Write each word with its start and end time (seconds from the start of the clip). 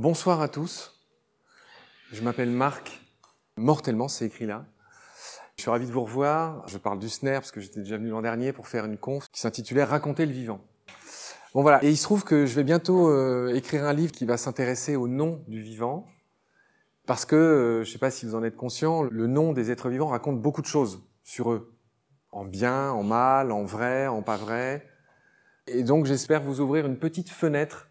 bonsoir 0.00 0.40
à 0.40 0.48
tous. 0.48 0.98
Je 2.10 2.22
m'appelle 2.22 2.48
Marc, 2.48 3.02
mortellement, 3.58 4.08
c'est 4.08 4.24
écrit 4.24 4.46
là. 4.46 4.64
Je 5.56 5.62
suis 5.62 5.70
ravi 5.70 5.86
de 5.86 5.92
vous 5.92 6.00
revoir. 6.00 6.66
Je 6.68 6.78
parle 6.78 6.98
du 6.98 7.10
SNER 7.10 7.34
parce 7.34 7.52
que 7.52 7.60
j'étais 7.60 7.80
déjà 7.80 7.98
venu 7.98 8.08
l'an 8.08 8.22
dernier 8.22 8.54
pour 8.54 8.66
faire 8.66 8.86
une 8.86 8.96
conf 8.96 9.30
qui 9.30 9.40
s'intitulait 9.40 9.84
Raconter 9.84 10.24
le 10.24 10.32
vivant. 10.32 10.62
Bon 11.52 11.60
voilà, 11.60 11.84
et 11.84 11.90
il 11.90 11.98
se 11.98 12.04
trouve 12.04 12.24
que 12.24 12.46
je 12.46 12.54
vais 12.54 12.64
bientôt 12.64 13.10
euh, 13.10 13.52
écrire 13.54 13.84
un 13.84 13.92
livre 13.92 14.12
qui 14.12 14.24
va 14.24 14.38
s'intéresser 14.38 14.96
au 14.96 15.06
nom 15.06 15.44
du 15.48 15.60
vivant, 15.60 16.06
parce 17.06 17.26
que, 17.26 17.36
euh, 17.36 17.84
je 17.84 17.88
ne 17.88 17.92
sais 17.92 17.98
pas 17.98 18.10
si 18.10 18.24
vous 18.24 18.34
en 18.34 18.42
êtes 18.42 18.56
conscient, 18.56 19.02
le 19.02 19.26
nom 19.26 19.52
des 19.52 19.70
êtres 19.70 19.90
vivants 19.90 20.08
raconte 20.08 20.40
beaucoup 20.40 20.62
de 20.62 20.66
choses 20.66 21.02
sur 21.24 21.52
eux, 21.52 21.76
en 22.32 22.46
bien, 22.46 22.90
en 22.90 23.02
mal, 23.02 23.52
en 23.52 23.64
vrai, 23.64 24.06
en 24.06 24.22
pas 24.22 24.38
vrai. 24.38 24.88
Et 25.66 25.82
donc 25.82 26.06
j'espère 26.06 26.40
vous 26.40 26.60
ouvrir 26.60 26.86
une 26.86 26.98
petite 26.98 27.28
fenêtre 27.28 27.88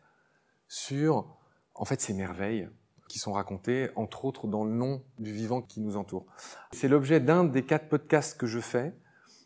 sur, 0.70 1.39
en 1.80 1.86
fait, 1.86 2.02
ces 2.02 2.14
merveilles 2.14 2.70
qui 3.08 3.20
sont 3.20 3.32
racontées, 3.32 3.90
entre 3.96 4.26
autres, 4.26 4.48
dans 4.48 4.66
le 4.66 4.72
nom 4.72 5.02
du 5.18 5.32
vivant 5.32 5.62
qui 5.62 5.80
nous 5.80 5.98
entoure. 5.98 6.26
C'est 6.72 6.90
l'objet 6.90 7.22
d'un 7.22 7.46
des 7.46 7.64
quatre 7.64 7.88
podcasts 7.88 8.38
que 8.38 8.46
je 8.46 8.60
fais, 8.60 8.94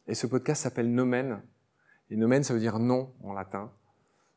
et 0.07 0.15
ce 0.15 0.27
podcast 0.27 0.63
s'appelle 0.63 0.91
Nomen. 0.91 1.41
Et 2.09 2.17
Nomen, 2.17 2.43
ça 2.43 2.53
veut 2.53 2.59
dire 2.59 2.79
nom 2.79 3.13
en 3.23 3.33
latin. 3.33 3.71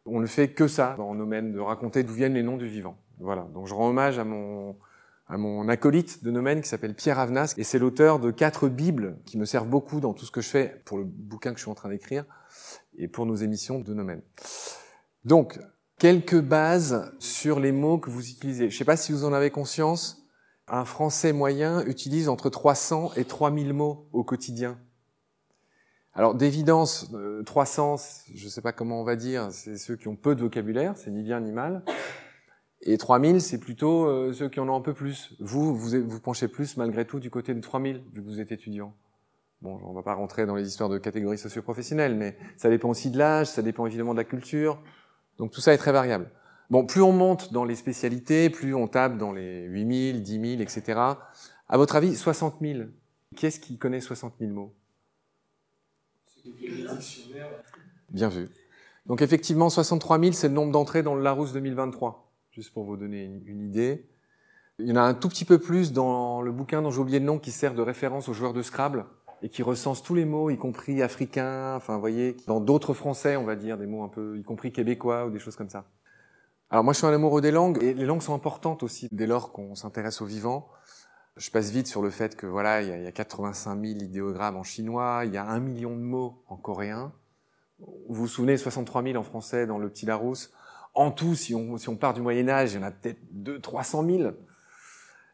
On 0.04 0.20
ne 0.20 0.26
fait 0.26 0.52
que 0.52 0.68
ça 0.68 0.94
dans 0.96 1.12
Nomen, 1.14 1.52
de 1.52 1.58
raconter 1.58 2.04
d'où 2.04 2.12
viennent 2.12 2.34
les 2.34 2.42
noms 2.42 2.58
du 2.58 2.68
vivant. 2.68 2.98
Voilà. 3.18 3.48
Donc 3.54 3.66
je 3.66 3.74
rends 3.74 3.88
hommage 3.88 4.18
à 4.18 4.24
mon, 4.24 4.76
à 5.26 5.38
mon 5.38 5.66
acolyte 5.68 6.22
de 6.22 6.30
Nomen 6.30 6.60
qui 6.60 6.68
s'appelle 6.68 6.94
Pierre 6.94 7.18
Avenas, 7.18 7.54
et 7.56 7.64
c'est 7.64 7.78
l'auteur 7.78 8.20
de 8.20 8.30
quatre 8.30 8.68
Bibles 8.68 9.18
qui 9.24 9.38
me 9.38 9.46
servent 9.46 9.68
beaucoup 9.68 10.00
dans 10.00 10.12
tout 10.12 10.26
ce 10.26 10.30
que 10.30 10.42
je 10.42 10.50
fais 10.50 10.82
pour 10.84 10.98
le 10.98 11.04
bouquin 11.04 11.52
que 11.52 11.56
je 11.56 11.62
suis 11.62 11.70
en 11.70 11.74
train 11.74 11.88
d'écrire 11.88 12.26
et 12.98 13.08
pour 13.08 13.24
nos 13.24 13.36
émissions 13.36 13.80
de 13.80 13.94
Nomen. 13.94 14.20
Donc, 15.24 15.58
quelques 15.98 16.40
bases 16.40 17.12
sur 17.18 17.60
les 17.60 17.72
mots 17.72 17.98
que 17.98 18.10
vous 18.10 18.28
utilisez. 18.28 18.68
Je 18.70 18.74
ne 18.74 18.78
sais 18.78 18.84
pas 18.84 18.96
si 18.96 19.12
vous 19.12 19.24
en 19.24 19.32
avez 19.32 19.50
conscience, 19.50 20.26
un 20.68 20.84
Français 20.84 21.32
moyen 21.32 21.84
utilise 21.86 22.28
entre 22.28 22.50
300 22.50 23.12
et 23.16 23.24
3000 23.24 23.72
mots 23.72 24.08
au 24.12 24.24
quotidien. 24.24 24.78
Alors 26.12 26.34
d'évidence, 26.34 27.12
300, 27.44 27.94
euh, 27.94 27.96
je 28.34 28.44
ne 28.44 28.50
sais 28.50 28.62
pas 28.62 28.72
comment 28.72 29.00
on 29.00 29.04
va 29.04 29.16
dire, 29.16 29.48
c'est 29.52 29.76
ceux 29.76 29.96
qui 29.96 30.08
ont 30.08 30.16
peu 30.16 30.34
de 30.34 30.40
vocabulaire, 30.40 30.96
c'est 30.96 31.10
ni 31.10 31.22
bien 31.22 31.40
ni 31.40 31.52
mal. 31.52 31.84
Et 32.80 32.96
3000, 32.98 33.40
c'est 33.40 33.58
plutôt 33.58 34.06
euh, 34.06 34.32
ceux 34.32 34.48
qui 34.48 34.60
en 34.60 34.68
ont 34.68 34.76
un 34.76 34.80
peu 34.80 34.94
plus. 34.94 35.34
Vous, 35.40 35.74
vous 35.74 36.02
vous 36.06 36.20
penchez 36.20 36.48
plus 36.48 36.76
malgré 36.76 37.04
tout 37.04 37.20
du 37.20 37.30
côté 37.30 37.54
de 37.54 37.60
3000, 37.60 38.02
vu 38.12 38.22
que 38.22 38.26
vous 38.26 38.40
êtes 38.40 38.52
étudiant. 38.52 38.94
Bon, 39.62 39.78
on 39.84 39.92
va 39.92 40.02
pas 40.02 40.14
rentrer 40.14 40.46
dans 40.46 40.54
les 40.54 40.68
histoires 40.68 40.88
de 40.88 40.98
catégories 40.98 41.38
socioprofessionnelles, 41.38 42.14
mais 42.14 42.36
ça 42.56 42.68
dépend 42.70 42.90
aussi 42.90 43.10
de 43.10 43.18
l'âge, 43.18 43.48
ça 43.48 43.62
dépend 43.62 43.86
évidemment 43.86 44.12
de 44.12 44.18
la 44.18 44.24
culture. 44.24 44.82
Donc 45.38 45.50
tout 45.50 45.60
ça 45.60 45.72
est 45.74 45.78
très 45.78 45.92
variable. 45.92 46.30
Bon, 46.70 46.84
plus 46.84 47.02
on 47.02 47.12
monte 47.12 47.52
dans 47.52 47.64
les 47.64 47.76
spécialités, 47.76 48.50
plus 48.50 48.74
on 48.74 48.88
tape 48.88 49.18
dans 49.18 49.32
les 49.32 49.62
8000, 49.64 50.22
10 50.22 50.56
000, 50.56 50.62
etc. 50.62 51.00
À 51.68 51.76
votre 51.76 51.96
avis, 51.96 52.16
60 52.16 52.56
000. 52.60 52.88
Qui 53.36 53.46
est-ce 53.46 53.60
qui 53.60 53.78
connaît 53.78 54.00
60 54.00 54.34
000 54.40 54.52
mots? 54.52 54.74
Bien 58.10 58.28
vu. 58.28 58.48
Donc 59.06 59.22
effectivement, 59.22 59.70
63 59.70 60.18
000, 60.18 60.32
c'est 60.32 60.48
le 60.48 60.54
nombre 60.54 60.72
d'entrées 60.72 61.02
dans 61.02 61.14
le 61.14 61.22
Larousse 61.22 61.52
2023, 61.52 62.32
juste 62.50 62.72
pour 62.72 62.84
vous 62.84 62.96
donner 62.96 63.24
une, 63.24 63.60
idée. 63.62 64.08
Il 64.78 64.86
y 64.86 64.92
en 64.92 64.96
a 64.96 65.02
un 65.02 65.14
tout 65.14 65.28
petit 65.28 65.44
peu 65.44 65.58
plus 65.58 65.92
dans 65.92 66.42
le 66.42 66.50
bouquin 66.50 66.82
dont 66.82 66.90
j'ai 66.90 67.00
oublié 67.00 67.20
le 67.20 67.24
nom 67.24 67.38
qui 67.38 67.52
sert 67.52 67.74
de 67.74 67.82
référence 67.82 68.28
aux 68.28 68.32
joueurs 68.32 68.52
de 68.52 68.62
Scrabble 68.62 69.06
et 69.46 69.48
qui 69.48 69.62
recense 69.62 70.02
tous 70.02 70.16
les 70.16 70.24
mots, 70.24 70.50
y 70.50 70.58
compris 70.58 71.02
africains, 71.02 71.76
enfin, 71.76 71.94
vous 71.94 72.00
voyez, 72.00 72.36
dans 72.48 72.58
d'autres 72.58 72.94
français, 72.94 73.36
on 73.36 73.44
va 73.44 73.54
dire, 73.54 73.78
des 73.78 73.86
mots 73.86 74.02
un 74.02 74.08
peu, 74.08 74.36
y 74.36 74.42
compris 74.42 74.72
québécois 74.72 75.24
ou 75.24 75.30
des 75.30 75.38
choses 75.38 75.54
comme 75.54 75.70
ça. 75.70 75.84
Alors 76.68 76.82
moi, 76.82 76.92
je 76.92 76.98
suis 76.98 77.06
un 77.06 77.12
amoureux 77.12 77.40
des 77.40 77.52
langues 77.52 77.80
et 77.80 77.94
les 77.94 78.06
langues 78.06 78.22
sont 78.22 78.34
importantes 78.34 78.82
aussi 78.82 79.06
dès 79.12 79.28
lors 79.28 79.52
qu'on 79.52 79.76
s'intéresse 79.76 80.20
au 80.20 80.24
vivant. 80.24 80.66
Je 81.36 81.48
passe 81.52 81.70
vite 81.70 81.86
sur 81.86 82.02
le 82.02 82.10
fait 82.10 82.34
que 82.34 82.44
voilà, 82.44 82.82
il 82.82 83.04
y, 83.04 83.06
a, 83.06 83.12
85 83.12 83.80
000 83.80 84.00
idéogrammes 84.00 84.56
en 84.56 84.64
chinois, 84.64 85.22
il 85.24 85.32
y 85.32 85.36
a 85.36 85.46
un 85.46 85.60
million 85.60 85.94
de 85.94 86.02
mots 86.02 86.42
en 86.48 86.56
coréen. 86.56 87.12
Vous 87.78 88.16
vous 88.16 88.26
souvenez, 88.26 88.56
63 88.56 89.04
000 89.04 89.16
en 89.16 89.22
français 89.22 89.64
dans 89.68 89.78
le 89.78 89.88
Petit 89.88 90.06
Larousse. 90.06 90.52
En 90.92 91.12
tout, 91.12 91.36
si 91.36 91.54
on, 91.54 91.78
si 91.78 91.88
on 91.88 91.94
part 91.94 92.14
du 92.14 92.20
Moyen 92.20 92.48
Âge, 92.48 92.72
il 92.72 92.76
y 92.76 92.78
en 92.80 92.82
a 92.82 92.90
peut-être 92.90 93.20
2 93.30 93.60
300 93.60 94.04
000. 94.08 94.32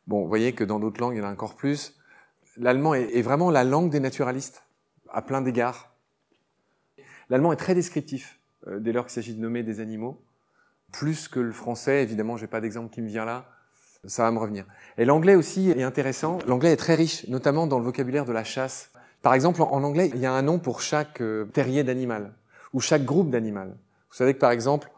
Bon, 0.07 0.21
vous 0.21 0.29
voyez 0.29 0.53
que 0.53 0.65
dans 0.65 0.81
d'autres 0.81 1.01
langues, 1.01 1.15
il 1.15 1.21
y 1.21 1.23
en 1.23 1.29
a 1.29 1.33
encore 1.33 1.55
plus. 1.55 1.97
L'allemand 2.57 2.95
est, 2.95 3.23
vraiment 3.23 3.51
la 3.51 3.65
langue 3.65 3.91
des 3.91 4.01
naturalistes, 4.01 4.63
à 5.11 5.23
plein 5.23 5.41
d'égards. 5.41 5.95
L'allemand 7.31 7.53
est 7.53 7.57
très 7.57 7.75
descriptif 7.75 8.39
euh, 8.67 8.79
dès 8.79 8.93
lors 8.93 9.07
qu'il 9.07 9.15
s'agit 9.15 9.35
de 9.35 9.41
nommer 9.41 9.63
des 9.63 9.81
animaux, 9.81 10.23
plus 10.93 11.29
que 11.29 11.41
le 11.41 11.53
français. 11.53 12.03
Évidemment, 12.03 12.37
j'ai 12.37 12.47
pas 12.47 12.61
d'exemple 12.61 12.93
qui 12.93 13.01
me 13.01 13.09
vient 13.09 13.25
là 13.25 13.47
ça 14.07 14.25
va 14.25 14.31
me 14.31 14.39
revenir. 14.39 14.67
Et 14.99 15.05
l'anglais 15.05 15.35
aussi 15.35 15.71
est 15.71 15.83
intéressant. 15.83 16.39
L'anglais 16.47 16.73
est 16.73 16.77
très 16.77 16.95
riche, 16.95 17.27
notamment 17.29 17.67
dans 17.67 17.79
le 17.79 17.85
vocabulaire 17.85 18.25
de 18.25 18.33
la 18.33 18.45
chasse. 18.45 18.91
Par 19.23 19.35
exemple, 19.35 19.63
en 19.63 19.83
anglais, 19.85 20.11
il 20.15 20.21
y 20.21 20.27
a 20.27 20.33
un 20.33 20.43
nom 20.43 20.59
pour 20.59 20.81
chaque 20.81 21.21
euh, 21.21 21.45
terrier 21.45 21.85
d'animal 21.85 22.35
ou 22.73 22.81
chaque 22.81 23.05
groupe 23.05 23.31
d'animal. 23.31 23.77
Vous 24.11 24.17
savez 24.17 24.35
que 24.35 24.41
par 24.41 24.51
exemple, 24.51 24.91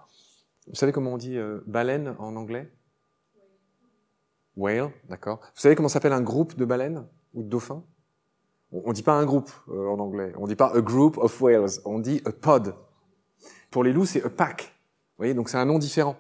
vous 0.67 0.75
savez 0.75 0.93
comment 0.93 1.13
on 1.13 1.19
dit 1.19 1.37
euh, 1.37 1.61
baleine 1.67 2.15
en 2.19 2.35
anglais? 2.37 2.73
Whale, 4.57 4.91
d'accord. 5.09 5.41
Vous 5.55 5.61
savez 5.61 5.75
comment 5.75 5.89
s'appelle 5.89 6.13
un 6.13 6.23
groupe 6.23 6.57
de 6.57 6.65
baleines? 6.65 7.07
Ou 7.35 7.43
de 7.43 7.49
dauphins 7.49 7.85
On 8.73 8.89
ne 8.89 8.95
dit 8.95 9.03
pas 9.03 9.15
un 9.15 9.25
groupe 9.25 9.51
euh, 9.69 9.89
en 9.89 9.99
anglais. 9.99 10.33
On 10.37 10.43
ne 10.43 10.49
dit 10.49 10.57
pas 10.57 10.73
a 10.75 10.81
group 10.81 11.19
of 11.19 11.41
whales. 11.41 11.81
On 11.85 11.99
dit 11.99 12.23
a 12.25 12.33
pod. 12.33 12.75
Pour 13.71 13.85
les 13.85 13.93
loups, 13.93 14.07
c'est 14.07 14.25
a 14.25 14.31
pack. 14.31 14.63
Vous 14.63 15.19
voyez, 15.19 15.35
donc 15.35 15.49
c'est 15.49 15.59
un 15.59 15.67
nom 15.67 15.79
différent. 15.79 16.17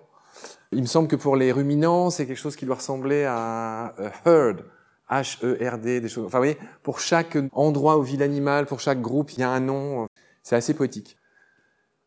Il 0.73 0.83
me 0.83 0.87
semble 0.87 1.09
que 1.09 1.17
pour 1.17 1.37
les 1.37 1.53
ruminants, 1.53 2.11
c'est 2.11 2.27
quelque 2.27 2.37
chose 2.37 2.57
qui 2.57 2.67
doit 2.67 2.77
ressembler 2.77 3.25
à 3.25 3.95
herd, 4.25 4.65
H-E-R-D, 5.09 6.01
des 6.01 6.09
choses. 6.09 6.27
Enfin, 6.27 6.39
vous 6.39 6.45
voyez, 6.45 6.59
pour 6.83 7.01
chaque 7.01 7.39
endroit 7.53 7.99
où 7.99 8.03
vit 8.03 8.17
l'animal, 8.17 8.67
pour 8.67 8.81
chaque 8.81 9.01
groupe, 9.01 9.33
il 9.33 9.41
y 9.41 9.43
a 9.43 9.51
un 9.51 9.61
nom. 9.61 10.09
C'est 10.43 10.57
assez 10.57 10.75
poétique. 10.75 11.17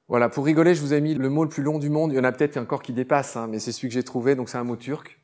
Voilà, 0.09 0.29
pour 0.29 0.45
rigoler, 0.45 0.73
je 0.73 0.81
vous 0.81 0.93
ai 0.93 1.01
mis 1.01 1.13
le 1.13 1.29
mot 1.29 1.43
le 1.43 1.49
plus 1.49 1.63
long 1.63 1.79
du 1.79 1.89
monde. 1.89 2.13
Il 2.13 2.15
y 2.15 2.19
en 2.19 2.23
a 2.23 2.31
peut-être 2.31 2.57
encore 2.57 2.81
qui 2.81 2.93
dépasse, 2.93 3.35
hein, 3.35 3.47
mais 3.47 3.59
c'est 3.59 3.73
celui 3.73 3.89
que 3.89 3.93
j'ai 3.93 4.03
trouvé, 4.03 4.35
donc 4.35 4.47
c'est 4.47 4.57
un 4.57 4.63
mot 4.63 4.77
turc. 4.77 5.19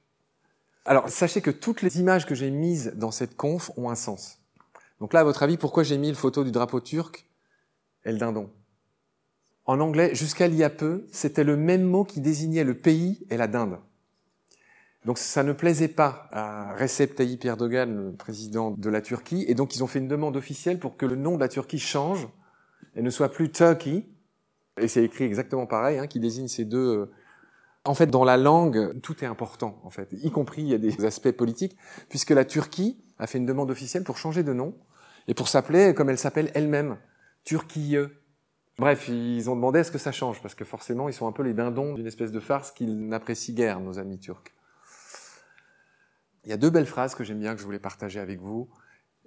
Alors, 0.86 1.08
sachez 1.08 1.42
que 1.42 1.52
toutes 1.52 1.82
les 1.82 2.00
images 2.00 2.26
que 2.26 2.36
j'ai 2.36 2.52
mises 2.52 2.94
dans 2.96 3.12
cette 3.12 3.38
conf 3.38 3.72
ont 3.78 3.90
un 3.90 3.96
sens. 3.96 4.40
Donc 5.00 5.14
là, 5.14 5.22
à 5.22 5.24
votre 5.24 5.44
avis, 5.44 5.58
pourquoi 5.58 5.84
j'ai 5.84 5.98
mis 5.98 6.10
le 6.10 6.16
photo 6.16 6.44
du 6.44 6.52
drapeau 6.52 6.82
turc 6.82 7.26
et 8.04 8.12
le 8.12 8.18
dindon? 8.18 8.50
En 9.66 9.80
anglais, 9.80 10.14
jusqu'à 10.14 10.48
il 10.48 10.56
y 10.56 10.64
a 10.64 10.70
peu, 10.70 11.08
c'était 11.12 11.46
le 11.46 11.56
même 11.56 11.84
mot 11.84 12.04
qui 12.04 12.20
désignait 12.20 12.66
le 12.66 12.74
pays 12.74 13.26
et 13.30 13.38
la 13.38 13.48
dinde. 13.48 13.80
Donc 15.06 15.18
ça 15.18 15.44
ne 15.44 15.54
plaisait 15.54 15.88
pas 15.88 16.28
à 16.32 16.76
Recep 16.76 17.16
Tayyip 17.16 17.46
Erdogan, 17.46 18.12
le 18.12 18.14
président 18.14 18.72
de 18.72 18.90
la 18.90 19.02
Turquie, 19.02 19.46
et 19.48 19.54
donc 19.54 19.76
ils 19.76 19.84
ont 19.84 19.88
fait 19.88 20.00
une 20.00 20.10
demande 20.10 20.36
officielle 20.36 20.80
pour 20.80 20.98
que 20.98 21.06
le 21.06 21.16
nom 21.16 21.36
de 21.36 21.40
la 21.40 21.48
Turquie 21.48 21.80
change 21.80 22.28
et 22.96 23.02
ne 23.02 23.10
soit 23.10 23.30
plus 23.30 23.52
Turkey, 23.52 24.06
et 24.78 24.88
c'est 24.90 25.04
écrit 25.04 25.24
exactement 25.24 25.66
pareil, 25.66 25.98
hein, 25.98 26.08
qui 26.08 26.20
désigne 26.20 26.50
ces 26.50 26.66
deux... 26.66 27.10
En 27.86 27.94
fait, 27.94 28.08
dans 28.08 28.24
la 28.24 28.38
langue, 28.38 29.00
tout 29.02 29.24
est 29.24 29.28
important, 29.28 29.82
en 29.84 29.90
fait, 29.90 30.10
y 30.14 30.32
compris 30.32 30.62
il 30.62 30.70
y 30.70 30.74
a 30.74 30.78
des 30.78 31.04
aspects 31.04 31.32
politiques, 31.32 31.78
puisque 32.08 32.30
la 32.30 32.46
Turquie 32.46 33.04
a 33.20 33.28
fait 33.28 33.40
une 33.40 33.46
demande 33.46 33.70
officielle 33.72 34.04
pour 34.04 34.18
changer 34.18 34.44
de 34.44 34.54
nom 34.54 34.74
et 35.28 35.34
pour 35.34 35.50
s'appeler 35.50 35.94
comme 35.94 36.10
elle 36.10 36.18
s'appelle 36.18 36.50
elle-même, 36.54 36.98
Turquie. 37.44 37.98
Bref, 38.80 39.10
ils 39.10 39.50
ont 39.50 39.56
demandé 39.56 39.80
à 39.80 39.84
ce 39.84 39.92
que 39.92 39.98
ça 39.98 40.14
change, 40.14 40.42
parce 40.42 40.56
que 40.56 40.64
forcément, 40.64 41.10
ils 41.10 41.14
sont 41.14 41.28
un 41.28 41.34
peu 41.34 41.44
les 41.44 41.54
dindons 41.54 41.94
d'une 41.94 42.08
espèce 42.08 42.32
de 42.32 42.40
farce 42.40 42.72
qu'ils 42.72 43.08
n'apprécient 43.08 43.54
guère, 43.54 43.80
nos 43.82 44.00
amis 44.00 44.18
turcs. 44.18 44.54
Il 46.46 46.50
y 46.50 46.54
a 46.54 46.58
deux 46.58 46.70
belles 46.70 46.88
phrases 46.88 47.16
que 47.16 47.24
j'aime 47.24 47.40
bien, 47.40 47.54
que 47.54 47.60
je 47.60 47.66
voulais 47.66 47.80
partager 47.80 48.19
avec 48.19 48.40
vous, 48.40 48.69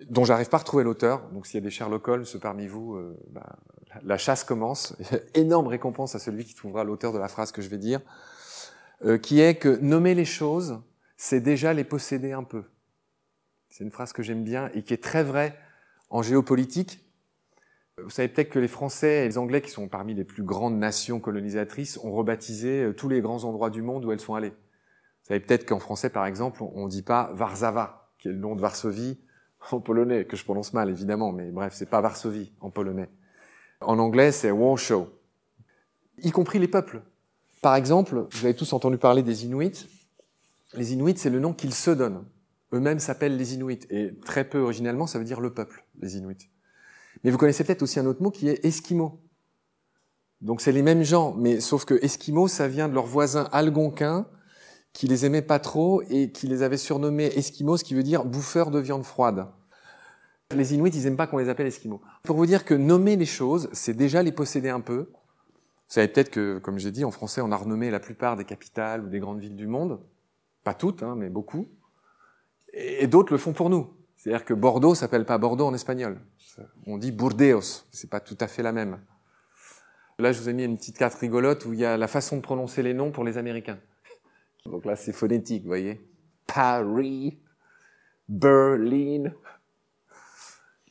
dont 0.09 0.25
j'arrive 0.25 0.49
pas 0.49 0.59
à 0.59 0.61
retrouver 0.61 0.85
l'auteur. 0.85 1.29
Donc 1.31 1.47
s'il 1.47 1.55
y 1.55 1.63
a 1.63 1.65
des 1.65 1.71
Sherlock 1.71 2.07
Holmes 2.09 2.27
parmi 2.43 2.67
vous, 2.67 2.95
euh, 2.97 3.19
bah, 3.31 3.57
la 4.03 4.19
chasse 4.19 4.45
commence. 4.45 4.97
Énorme 5.35 5.69
récompense 5.69 6.15
à 6.15 6.19
celui 6.19 6.45
qui 6.45 6.55
trouvera 6.55 6.85
l'auteur 6.85 7.13
de 7.13 7.19
la 7.19 7.29
phrase 7.29 7.53
que 7.53 7.63
je 7.63 7.69
vais 7.69 7.79
dire, 7.79 8.01
euh, 9.05 9.19
qui 9.19 9.41
est 9.41 9.57
que 9.57 9.79
nommer 9.81 10.15
les 10.15 10.25
choses, 10.25 10.81
c'est 11.17 11.41
déjà 11.41 11.73
les 11.73 11.85
posséder 11.85 12.33
un 12.33 12.45
peu. 12.45 12.65
C'est 13.69 13.85
une 13.85 13.91
phrase 13.91 14.13
que 14.13 14.23
j'aime 14.23 14.45
bien 14.45 14.71
et 14.75 14.83
qui 14.83 14.95
est 14.95 15.03
très 15.03 15.25
vraie 15.25 15.59
en 16.09 16.23
géopolitique, 16.23 17.07
vous 18.03 18.11
savez 18.11 18.29
peut-être 18.29 18.51
que 18.51 18.59
les 18.59 18.69
Français 18.69 19.25
et 19.25 19.29
les 19.29 19.39
Anglais, 19.39 19.63
qui 19.63 19.71
sont 19.71 19.89
parmi 19.89 20.13
les 20.13 20.25
plus 20.25 20.43
grandes 20.43 20.79
nations 20.79 21.19
colonisatrices, 21.19 21.99
ont 22.03 22.13
rebaptisé 22.13 22.85
euh, 22.85 22.93
tous 22.93 23.09
les 23.09 23.23
grands 23.23 23.45
endroits 23.45 23.71
du 23.71 23.81
monde 23.81 24.05
où 24.05 24.13
elles 24.13 24.21
sont 24.21 24.35
allées. 24.35 24.51
Vous 24.51 25.29
savez 25.29 25.41
peut-être 25.41 25.67
qu'en 25.67 25.79
français, 25.79 26.11
par 26.11 26.27
exemple, 26.27 26.63
on 26.63 26.85
ne 26.85 26.91
dit 26.91 27.03
pas 27.03 27.33
Warszawa, 27.39 28.11
qui 28.19 28.29
est 28.29 28.33
le 28.33 28.39
nom 28.39 28.55
de 28.55 28.61
Varsovie 28.61 29.19
en 29.71 29.81
polonais, 29.81 30.27
que 30.27 30.37
je 30.37 30.45
prononce 30.45 30.75
mal 30.75 30.91
évidemment, 30.91 31.33
mais 31.33 31.51
bref, 31.51 31.73
c'est 31.75 31.89
pas 31.89 32.03
Varsovie 32.03 32.53
en 32.61 32.71
polonais. 32.71 33.09
En 33.81 33.99
anglais, 33.99 34.31
c'est 34.31 34.51
Warsaw, 34.51 35.09
y 36.19 36.31
compris 36.33 36.59
les 36.59 36.69
peuples. 36.69 37.01
Par 37.63 37.75
exemple, 37.75 38.27
vous 38.31 38.45
avez 38.45 38.55
tous 38.55 38.73
entendu 38.73 38.99
parler 38.99 39.23
des 39.23 39.45
Inuits. 39.45 39.89
Les 40.75 40.93
Inuits, 40.93 41.17
c'est 41.17 41.31
le 41.31 41.41
nom 41.41 41.53
qu'ils 41.53 41.75
se 41.75 41.91
donnent. 41.91 42.25
Eux-mêmes 42.73 42.99
s'appellent 42.99 43.37
les 43.37 43.55
Inuits, 43.55 43.87
et 43.91 44.15
très 44.25 44.45
peu 44.49 44.59
originellement, 44.59 45.07
ça 45.07 45.19
veut 45.19 45.25
dire 45.25 45.41
le 45.41 45.55
peuple, 45.55 45.85
les 46.01 46.17
Inuits. 46.17 46.51
Mais 47.25 47.31
vous 47.31 47.39
connaissez 47.39 47.65
peut-être 47.65 47.83
aussi 47.83 47.99
un 47.99 48.07
autre 48.07 48.23
mot 48.23 48.31
qui 48.31 48.49
est 48.49 48.65
esquimau. 48.65 49.21
Donc 50.41 50.61
c'est 50.61 50.73
les 50.73 50.83
mêmes 50.83 51.03
gens, 51.03 51.35
mais 51.35 51.61
sauf 51.61 51.85
que 51.85 51.95
esquimau, 51.95 52.49
ça 52.49 52.69
vient 52.69 52.89
de 52.89 52.95
leur 52.95 53.07
voisin 53.07 53.49
algonquin 53.53 54.27
qui 54.97 55.07
les 55.07 55.27
aimait 55.27 55.43
pas 55.43 55.59
trop 55.59 56.03
et 56.09 56.33
qui 56.33 56.47
les 56.47 56.63
avait 56.63 56.79
surnommés 56.79 57.27
Esquimaux, 57.27 57.77
ce 57.77 57.85
qui 57.85 57.95
veut 57.95 58.03
dire 58.03 58.25
bouffeurs 58.25 58.71
de 58.71 58.79
viande 58.79 59.05
froide. 59.05 59.49
Les 60.55 60.73
Inuits, 60.73 60.91
ils 60.95 61.07
aiment 61.07 61.19
pas 61.19 61.27
qu'on 61.27 61.37
les 61.37 61.51
appelle 61.51 61.67
Esquimaux. 61.67 62.01
Pour 62.23 62.37
vous 62.37 62.47
dire 62.47 62.65
que 62.65 62.73
nommer 62.73 63.17
les 63.17 63.27
choses, 63.27 63.69
c'est 63.73 63.93
déjà 63.93 64.23
les 64.23 64.33
posséder 64.33 64.71
un 64.71 64.81
peu. 64.81 65.11
Vous 65.89 65.95
savez 65.95 66.09
peut-être 66.09 66.31
que, 66.31 66.59
comme 66.59 66.79
j'ai 66.79 66.91
dit, 66.91 67.05
en 67.05 67.11
français, 67.11 67.41
on 67.41 67.53
a 67.53 67.57
renommé 67.57 67.91
la 67.91 68.01
plupart 68.01 68.37
des 68.37 68.45
capitales 68.45 69.05
ou 69.05 69.09
des 69.09 69.21
grandes 69.21 69.41
villes 69.41 69.57
du 69.57 69.69
monde. 69.69 70.01
Pas 70.65 70.75
toutes, 70.75 71.03
hein, 71.03 71.15
mais 71.17 71.31
beaucoup. 71.31 71.69
Et 72.73 73.07
d'autres 73.07 73.33
le 73.33 73.39
font 73.39 73.53
pour 73.53 73.71
nous. 73.71 73.95
C'est-à-dire 74.17 74.45
que 74.45 74.55
Bordeaux 74.55 74.95
s'appelle 74.95 75.25
pas 75.25 75.39
Bordeaux 75.39 75.67
en 75.67 75.75
espagnol. 75.75 76.21
On 76.87 76.99
dit 76.99 77.13
Burdeos. 77.13 77.85
C'est 77.93 78.11
pas 78.11 78.21
tout 78.21 78.37
à 78.41 78.49
fait 78.49 78.63
la 78.63 78.73
même. 78.73 78.99
Là, 80.19 80.33
je 80.33 80.41
vous 80.41 80.49
ai 80.49 80.53
mis 80.53 80.65
une 80.65 80.77
petite 80.77 80.99
carte 80.99 81.15
rigolote 81.15 81.67
où 81.67 81.73
il 81.73 81.79
y 81.79 81.85
a 81.85 81.97
la 81.97 82.09
façon 82.09 82.37
de 82.37 82.43
prononcer 82.43 82.83
les 82.83 82.95
noms 82.95 83.13
pour 83.13 83.23
les 83.23 83.39
Américains. 83.39 83.79
Donc 84.65 84.85
là, 84.85 84.97
c'est 84.97 85.13
phonétique, 85.13 85.63
vous 85.63 85.69
voyez. 85.69 86.01
Paris, 86.47 87.39
Berlin, 88.29 89.33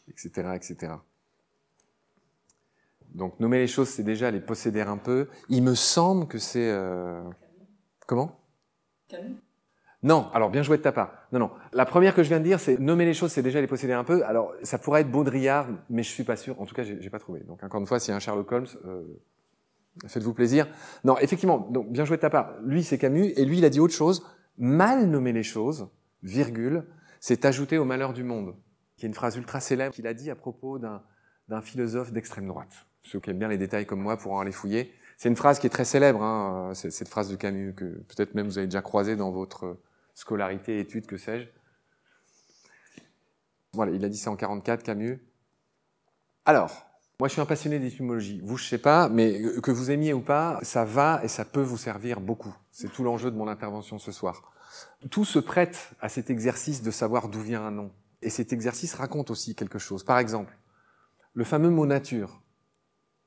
etc., 0.07 0.29
etc. 0.55 0.93
Donc 3.15 3.39
nommer 3.39 3.59
les 3.59 3.67
choses, 3.67 3.87
c'est 3.87 4.03
déjà 4.03 4.29
les 4.29 4.41
posséder 4.41 4.81
un 4.81 4.97
peu. 4.97 5.27
Il 5.49 5.63
me 5.63 5.73
semble 5.73 6.27
que 6.27 6.37
c'est... 6.37 6.69
Euh... 6.69 7.23
Comment? 8.07 8.39
Non, 10.03 10.29
alors 10.33 10.51
bien 10.51 10.61
joué 10.61 10.77
de 10.77 10.83
ta 10.83 10.91
part. 10.91 11.13
Non, 11.31 11.39
non. 11.39 11.51
La 11.73 11.85
première 11.85 12.13
que 12.13 12.21
je 12.21 12.27
viens 12.27 12.39
de 12.39 12.43
dire, 12.43 12.59
c'est 12.59 12.77
nommer 12.77 13.05
les 13.05 13.13
choses, 13.13 13.31
c'est 13.31 13.41
déjà 13.41 13.61
les 13.61 13.67
posséder 13.67 13.93
un 13.93 14.03
peu. 14.03 14.23
Alors 14.25 14.53
ça 14.61 14.77
pourrait 14.77 15.01
être 15.01 15.09
Baudrillard, 15.09 15.67
mais 15.89 16.03
je 16.03 16.09
suis 16.09 16.23
pas 16.23 16.35
sûr. 16.35 16.59
En 16.61 16.65
tout 16.65 16.75
cas, 16.75 16.83
j'ai 16.83 17.09
pas 17.09 17.17
trouvé. 17.19 17.39
Donc 17.39 17.63
encore 17.63 17.79
une 17.79 17.87
fois, 17.87 17.99
s'il 17.99 18.11
y 18.11 18.13
a 18.13 18.17
un 18.17 18.19
Sherlock 18.19 18.51
Holmes, 18.51 18.67
euh, 18.85 19.03
faites-vous 20.05 20.33
plaisir. 20.33 20.67
Non, 21.03 21.17
effectivement, 21.17 21.57
donc 21.71 21.91
bien 21.91 22.05
joué 22.05 22.17
de 22.17 22.21
ta 22.21 22.29
part. 22.29 22.53
Lui, 22.63 22.83
c'est 22.83 22.97
Camus, 22.97 23.33
et 23.35 23.45
lui, 23.45 23.57
il 23.57 23.65
a 23.65 23.69
dit 23.69 23.79
autre 23.79 23.93
chose. 23.93 24.27
Mal 24.57 25.07
nommer 25.07 25.33
les 25.33 25.43
choses, 25.43 25.89
virgule, 26.21 26.85
c'est 27.19 27.45
ajouter 27.45 27.77
au 27.77 27.85
malheur 27.85 28.13
du 28.13 28.23
monde. 28.23 28.55
Qui 28.97 29.05
est 29.05 29.09
une 29.09 29.15
phrase 29.15 29.35
ultra 29.37 29.59
célèbre 29.59 29.95
qu'il 29.95 30.05
a 30.05 30.13
dit 30.13 30.29
à 30.29 30.35
propos 30.35 30.79
d'un 30.79 31.61
philosophe 31.61 32.11
d'extrême 32.11 32.47
droite. 32.47 32.84
Ceux 33.05 33.19
qui 33.19 33.29
aiment 33.29 33.39
bien 33.39 33.47
les 33.47 33.57
détails 33.57 33.85
comme 33.85 34.01
moi 34.01 34.17
pourront 34.17 34.39
aller 34.39 34.51
fouiller. 34.51 34.93
C'est 35.17 35.29
une 35.29 35.35
phrase 35.35 35.59
qui 35.59 35.67
est 35.67 35.69
très 35.69 35.85
célèbre, 35.85 36.21
hein, 36.23 36.73
cette 36.73 37.07
phrase 37.07 37.29
de 37.29 37.35
Camus, 37.35 37.73
que 37.73 37.85
peut-être 37.85 38.35
même 38.35 38.47
vous 38.47 38.57
avez 38.57 38.67
déjà 38.67 38.81
croisée 38.81 39.15
dans 39.15 39.31
votre 39.31 39.77
scolarité, 40.13 40.79
études, 40.79 41.05
que 41.05 41.17
sais-je. 41.17 41.47
Voilà, 43.73 43.91
il 43.91 44.03
a 44.03 44.09
dit 44.09 44.17
ça 44.17 44.31
en 44.31 44.35
44, 44.35 44.83
Camus. 44.83 45.21
Alors, 46.45 46.85
moi 47.19 47.27
je 47.27 47.33
suis 47.33 47.41
un 47.41 47.45
passionné 47.45 47.79
d'étymologie. 47.79 48.41
Vous, 48.43 48.57
je 48.57 48.65
sais 48.65 48.77
pas, 48.77 49.07
mais 49.07 49.41
que 49.61 49.71
vous 49.71 49.91
aimiez 49.91 50.13
ou 50.13 50.21
pas, 50.21 50.59
ça 50.63 50.83
va 50.83 51.21
et 51.23 51.27
ça 51.27 51.45
peut 51.45 51.61
vous 51.61 51.77
servir 51.77 52.19
beaucoup. 52.19 52.53
C'est 52.71 52.91
tout 52.91 53.03
l'enjeu 53.03 53.31
de 53.31 53.37
mon 53.37 53.47
intervention 53.47 53.99
ce 53.99 54.11
soir. 54.11 54.51
Tout 55.11 55.25
se 55.25 55.39
prête 55.39 55.91
à 56.01 56.09
cet 56.09 56.29
exercice 56.29 56.81
de 56.81 56.91
savoir 56.91 57.29
d'où 57.29 57.39
vient 57.39 57.65
un 57.65 57.71
nom. 57.71 57.91
Et 58.21 58.29
cet 58.29 58.51
exercice 58.51 58.93
raconte 58.95 59.29
aussi 59.29 59.55
quelque 59.55 59.79
chose. 59.79 60.03
Par 60.03 60.17
exemple, 60.17 60.57
le 61.33 61.43
fameux 61.43 61.69
mot 61.69 61.85
nature, 61.85 62.41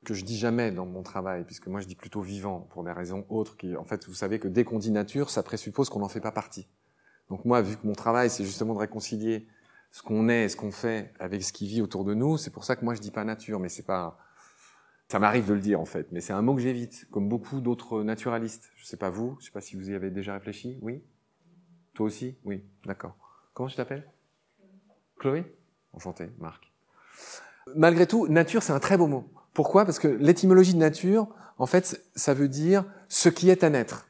que 0.09 0.15
je 0.15 0.25
dis 0.25 0.39
jamais 0.39 0.71
dans 0.71 0.87
mon 0.87 1.03
travail, 1.03 1.45
puisque 1.45 1.67
moi 1.67 1.81
je 1.81 1.87
dis 1.87 1.95
plutôt 1.95 2.23
vivant, 2.23 2.67
pour 2.71 2.83
des 2.83 2.93
raisons 2.93 3.27
autres 3.29 3.57
qui, 3.59 3.77
en 3.77 3.85
fait, 3.85 4.07
vous 4.07 4.15
savez 4.15 4.39
que 4.39 4.49
dès 4.49 4.65
qu'on 4.65 4.79
dit 4.79 4.91
nature, 4.91 5.29
ça 5.29 5.43
présuppose 5.43 5.91
qu'on 5.91 6.01
n'en 6.01 6.09
fait 6.09 6.21
pas 6.21 6.33
partie. 6.33 6.67
Donc 7.29 7.45
moi, 7.45 7.61
vu 7.61 7.77
que 7.77 7.87
mon 7.87 7.93
travail, 7.93 8.31
c'est 8.31 8.45
justement 8.45 8.73
de 8.73 8.79
réconcilier 8.79 9.47
ce 9.91 10.03
qu'on 10.03 10.31
est 10.31 10.45
et 10.45 10.49
ce 10.49 10.57
qu'on 10.57 10.73
fait 10.73 11.13
avec 11.21 11.43
ce 11.43 11.53
qui 11.53 11.67
vit 11.67 11.83
autour 11.83 12.05
de 12.05 12.15
nous, 12.15 12.39
c'est 12.39 12.51
pour 12.51 12.65
ça 12.65 12.75
que 12.75 12.85
moi 12.85 12.95
je 12.95 13.01
dis 13.01 13.11
pas 13.11 13.25
nature, 13.25 13.61
mais 13.61 13.69
c'est 13.69 13.83
pas, 13.83 14.19
ça 15.09 15.19
m'arrive 15.19 15.47
de 15.47 15.53
le 15.53 15.61
dire 15.61 15.79
en 15.79 15.85
fait, 15.85 16.11
mais 16.11 16.23
c'est 16.23 16.33
un 16.33 16.41
mot 16.41 16.55
que 16.55 16.63
j'évite, 16.63 17.07
comme 17.11 17.29
beaucoup 17.29 17.61
d'autres 17.61 18.03
naturalistes. 18.03 18.71
Je 18.77 18.87
sais 18.87 18.97
pas 18.97 19.11
vous, 19.11 19.37
je 19.41 19.47
sais 19.47 19.53
pas 19.53 19.61
si 19.61 19.77
vous 19.77 19.91
y 19.91 19.95
avez 19.95 20.11
déjà 20.11 20.33
réfléchi, 20.33 20.79
oui? 20.81 21.03
Toi 21.93 22.07
aussi? 22.07 22.39
Oui, 22.45 22.65
d'accord. 22.87 23.15
Comment 23.53 23.69
tu 23.69 23.77
t'appelles? 23.77 24.09
Chloé? 25.19 25.45
Enchanté, 25.93 26.31
Marc. 26.39 26.73
Malgré 27.75 28.07
tout, 28.07 28.27
nature, 28.29 28.63
c'est 28.63 28.73
un 28.73 28.81
très 28.81 28.97
beau 28.97 29.07
mot. 29.07 29.31
Pourquoi? 29.59 29.85
Parce 29.85 29.99
que 29.99 30.07
l'étymologie 30.07 30.73
de 30.73 30.79
nature, 30.79 31.27
en 31.59 31.67
fait, 31.67 32.01
ça 32.15 32.33
veut 32.33 32.47
dire 32.47 32.85
ce 33.09 33.29
qui 33.29 33.51
est 33.51 33.65
à 33.65 33.71
naître. 33.71 34.07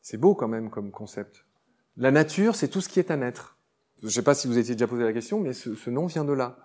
C'est 0.00 0.16
beau 0.16 0.36
quand 0.36 0.46
même 0.46 0.70
comme 0.70 0.92
concept. 0.92 1.44
La 1.96 2.12
nature, 2.12 2.54
c'est 2.54 2.68
tout 2.68 2.80
ce 2.80 2.88
qui 2.88 3.00
est 3.00 3.10
à 3.10 3.16
naître. 3.16 3.58
Je 3.98 4.06
ne 4.06 4.10
sais 4.12 4.22
pas 4.22 4.32
si 4.32 4.46
vous 4.46 4.58
étiez 4.58 4.76
déjà 4.76 4.86
posé 4.86 5.02
la 5.02 5.12
question, 5.12 5.40
mais 5.40 5.54
ce, 5.54 5.90
nom 5.90 6.06
vient 6.06 6.24
de 6.24 6.32
là. 6.32 6.56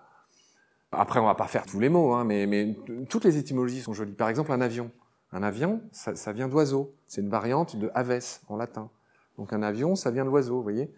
Après, 0.92 1.18
on 1.18 1.26
va 1.26 1.34
pas 1.34 1.48
faire 1.48 1.66
tous 1.66 1.80
les 1.80 1.88
mots, 1.88 2.12
hein, 2.12 2.22
mais, 2.22 2.76
toutes 3.08 3.24
les 3.24 3.38
étymologies 3.38 3.80
sont 3.80 3.92
jolies. 3.92 4.12
Par 4.12 4.28
exemple, 4.28 4.52
un 4.52 4.60
avion. 4.60 4.92
Un 5.32 5.42
avion, 5.42 5.82
ça, 5.90 6.14
ça 6.14 6.32
vient 6.32 6.46
d'oiseau. 6.46 6.94
C'est 7.08 7.22
une 7.22 7.28
variante 7.28 7.74
de 7.74 7.90
aves 7.92 8.38
en 8.46 8.56
latin. 8.56 8.88
Donc 9.36 9.52
un 9.52 9.64
avion, 9.64 9.96
ça 9.96 10.12
vient 10.12 10.24
d'oiseau, 10.24 10.58
vous 10.58 10.62
voyez 10.62 10.94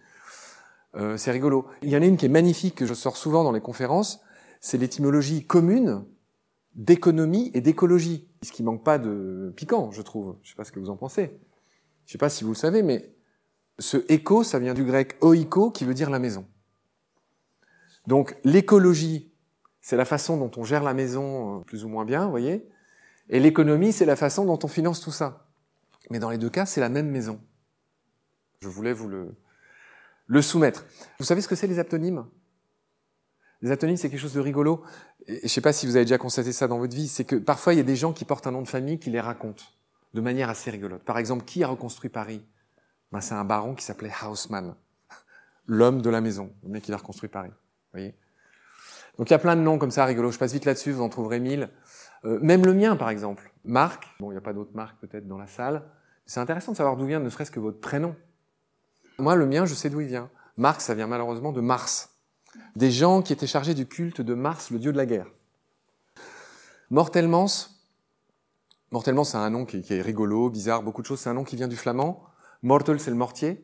euh, 0.94 1.16
c'est 1.16 1.30
rigolo. 1.30 1.68
Il 1.80 1.88
y 1.88 1.96
en 1.96 2.02
a 2.02 2.04
une 2.04 2.18
qui 2.18 2.26
est 2.26 2.28
magnifique, 2.28 2.74
que 2.74 2.84
je 2.84 2.92
sors 2.92 3.16
souvent 3.16 3.44
dans 3.44 3.52
les 3.52 3.62
conférences, 3.62 4.20
c'est 4.60 4.76
l'étymologie 4.76 5.46
commune 5.46 6.04
d'économie 6.78 7.50
et 7.52 7.60
d'écologie. 7.60 8.30
Ce 8.42 8.52
qui 8.52 8.62
manque 8.62 8.82
pas 8.82 8.98
de 8.98 9.52
piquant, 9.56 9.90
je 9.90 10.00
trouve. 10.00 10.36
Je 10.42 10.50
sais 10.50 10.56
pas 10.56 10.64
ce 10.64 10.72
que 10.72 10.80
vous 10.80 10.88
en 10.88 10.96
pensez. 10.96 11.38
Je 12.06 12.12
sais 12.12 12.18
pas 12.18 12.30
si 12.30 12.44
vous 12.44 12.50
le 12.50 12.56
savez, 12.56 12.82
mais 12.82 13.14
ce 13.78 13.98
éco, 14.08 14.42
ça 14.42 14.58
vient 14.58 14.74
du 14.74 14.84
grec 14.84 15.16
oiko, 15.20 15.70
qui 15.70 15.84
veut 15.84 15.92
dire 15.92 16.08
la 16.08 16.18
maison. 16.18 16.46
Donc 18.06 18.36
l'écologie, 18.44 19.30
c'est 19.82 19.96
la 19.96 20.06
façon 20.06 20.38
dont 20.38 20.50
on 20.56 20.64
gère 20.64 20.82
la 20.82 20.94
maison 20.94 21.58
euh, 21.58 21.64
plus 21.64 21.84
ou 21.84 21.88
moins 21.88 22.06
bien, 22.06 22.24
vous 22.24 22.30
voyez. 22.30 22.66
Et 23.28 23.40
l'économie, 23.40 23.92
c'est 23.92 24.06
la 24.06 24.16
façon 24.16 24.46
dont 24.46 24.58
on 24.62 24.68
finance 24.68 25.00
tout 25.00 25.10
ça. 25.10 25.48
Mais 26.10 26.18
dans 26.18 26.30
les 26.30 26.38
deux 26.38 26.48
cas, 26.48 26.64
c'est 26.64 26.80
la 26.80 26.88
même 26.88 27.10
maison. 27.10 27.40
Je 28.60 28.68
voulais 28.68 28.94
vous 28.94 29.08
le, 29.08 29.36
le 30.26 30.42
soumettre. 30.42 30.86
Vous 31.18 31.24
savez 31.24 31.42
ce 31.42 31.48
que 31.48 31.54
c'est 31.54 31.66
les 31.66 31.78
aptonymes? 31.78 32.24
Les 33.60 33.70
aptonymes, 33.70 33.96
c'est 33.96 34.08
quelque 34.08 34.20
chose 34.20 34.34
de 34.34 34.40
rigolo. 34.40 34.82
Et 35.26 35.38
je 35.38 35.44
ne 35.44 35.48
sais 35.48 35.60
pas 35.60 35.72
si 35.72 35.86
vous 35.86 35.96
avez 35.96 36.04
déjà 36.04 36.18
constaté 36.18 36.52
ça 36.52 36.68
dans 36.68 36.78
votre 36.78 36.94
vie, 36.94 37.08
c'est 37.08 37.24
que 37.24 37.36
parfois 37.36 37.74
il 37.74 37.76
y 37.76 37.80
a 37.80 37.84
des 37.84 37.96
gens 37.96 38.12
qui 38.12 38.24
portent 38.24 38.46
un 38.46 38.52
nom 38.52 38.62
de 38.62 38.68
famille 38.68 38.98
qui 38.98 39.10
les 39.10 39.20
racontent 39.20 39.64
de 40.14 40.20
manière 40.20 40.48
assez 40.48 40.70
rigolote. 40.70 41.02
Par 41.02 41.18
exemple, 41.18 41.44
qui 41.44 41.62
a 41.62 41.68
reconstruit 41.68 42.10
Paris? 42.10 42.42
Ben, 43.12 43.20
C'est 43.20 43.34
un 43.34 43.44
baron 43.44 43.74
qui 43.74 43.84
s'appelait 43.84 44.12
Haussmann, 44.24 44.74
l'homme 45.66 46.02
de 46.02 46.10
la 46.10 46.20
maison, 46.20 46.52
le 46.62 46.68
mec 46.68 46.84
qui 46.84 46.92
a 46.92 46.96
reconstruit 46.96 47.28
Paris. 47.28 47.50
voyez? 47.92 48.14
Donc 49.18 49.28
il 49.28 49.32
y 49.32 49.34
a 49.34 49.38
plein 49.38 49.56
de 49.56 49.60
noms 49.60 49.78
comme 49.78 49.90
ça 49.90 50.04
rigolos. 50.04 50.30
Je 50.30 50.38
passe 50.38 50.52
vite 50.52 50.64
là-dessus, 50.64 50.92
vous 50.92 51.02
en 51.02 51.08
trouverez 51.08 51.40
mille. 51.40 51.70
Euh, 52.24 52.38
même 52.40 52.64
le 52.64 52.74
mien, 52.74 52.96
par 52.96 53.10
exemple. 53.10 53.52
Marc. 53.64 54.04
Bon, 54.20 54.30
il 54.30 54.34
n'y 54.34 54.38
a 54.38 54.42
pas 54.42 54.52
d'autres 54.52 54.74
marques 54.74 54.98
peut-être 55.00 55.26
dans 55.26 55.38
la 55.38 55.46
salle. 55.46 55.82
C'est 56.26 56.40
intéressant 56.40 56.72
de 56.72 56.76
savoir 56.76 56.96
d'où 56.96 57.06
vient 57.06 57.20
ne 57.20 57.28
serait-ce 57.28 57.50
que 57.50 57.60
votre 57.60 57.80
prénom. 57.80 58.14
Moi, 59.18 59.34
le 59.34 59.46
mien, 59.46 59.66
je 59.66 59.74
sais 59.74 59.90
d'où 59.90 60.00
il 60.00 60.06
vient. 60.06 60.30
Marx, 60.56 60.84
ça 60.84 60.94
vient 60.94 61.06
malheureusement 61.06 61.52
de 61.52 61.60
Mars. 61.60 62.17
Des 62.76 62.90
gens 62.90 63.22
qui 63.22 63.32
étaient 63.32 63.46
chargés 63.46 63.74
du 63.74 63.86
culte 63.86 64.20
de 64.20 64.34
Mars, 64.34 64.70
le 64.70 64.78
dieu 64.78 64.92
de 64.92 64.96
la 64.96 65.06
guerre. 65.06 65.26
Mortelmans, 66.90 67.68
Mortelmans, 68.90 69.24
c'est 69.24 69.36
un 69.36 69.50
nom 69.50 69.66
qui, 69.66 69.84
est 69.88 70.00
rigolo, 70.00 70.48
bizarre, 70.48 70.82
beaucoup 70.82 71.02
de 71.02 71.06
choses. 71.06 71.20
C'est 71.20 71.28
un 71.28 71.34
nom 71.34 71.44
qui 71.44 71.56
vient 71.56 71.68
du 71.68 71.76
flamand. 71.76 72.22
Mortel, 72.62 72.98
c'est 72.98 73.10
le 73.10 73.16
mortier. 73.16 73.62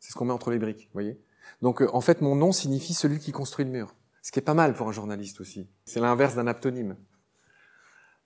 C'est 0.00 0.12
ce 0.12 0.16
qu'on 0.16 0.24
met 0.24 0.32
entre 0.32 0.50
les 0.50 0.58
briques, 0.58 0.86
vous 0.86 0.92
voyez. 0.92 1.20
Donc, 1.62 1.80
euh, 1.82 1.88
en 1.92 2.00
fait, 2.00 2.20
mon 2.20 2.34
nom 2.34 2.50
signifie 2.52 2.94
celui 2.94 3.18
qui 3.18 3.30
construit 3.32 3.64
le 3.64 3.70
mur. 3.70 3.94
Ce 4.22 4.32
qui 4.32 4.40
est 4.40 4.42
pas 4.42 4.54
mal 4.54 4.74
pour 4.74 4.88
un 4.88 4.92
journaliste 4.92 5.40
aussi. 5.40 5.68
C'est 5.84 6.00
l'inverse 6.00 6.34
d'un 6.34 6.48
aptonyme. 6.48 6.96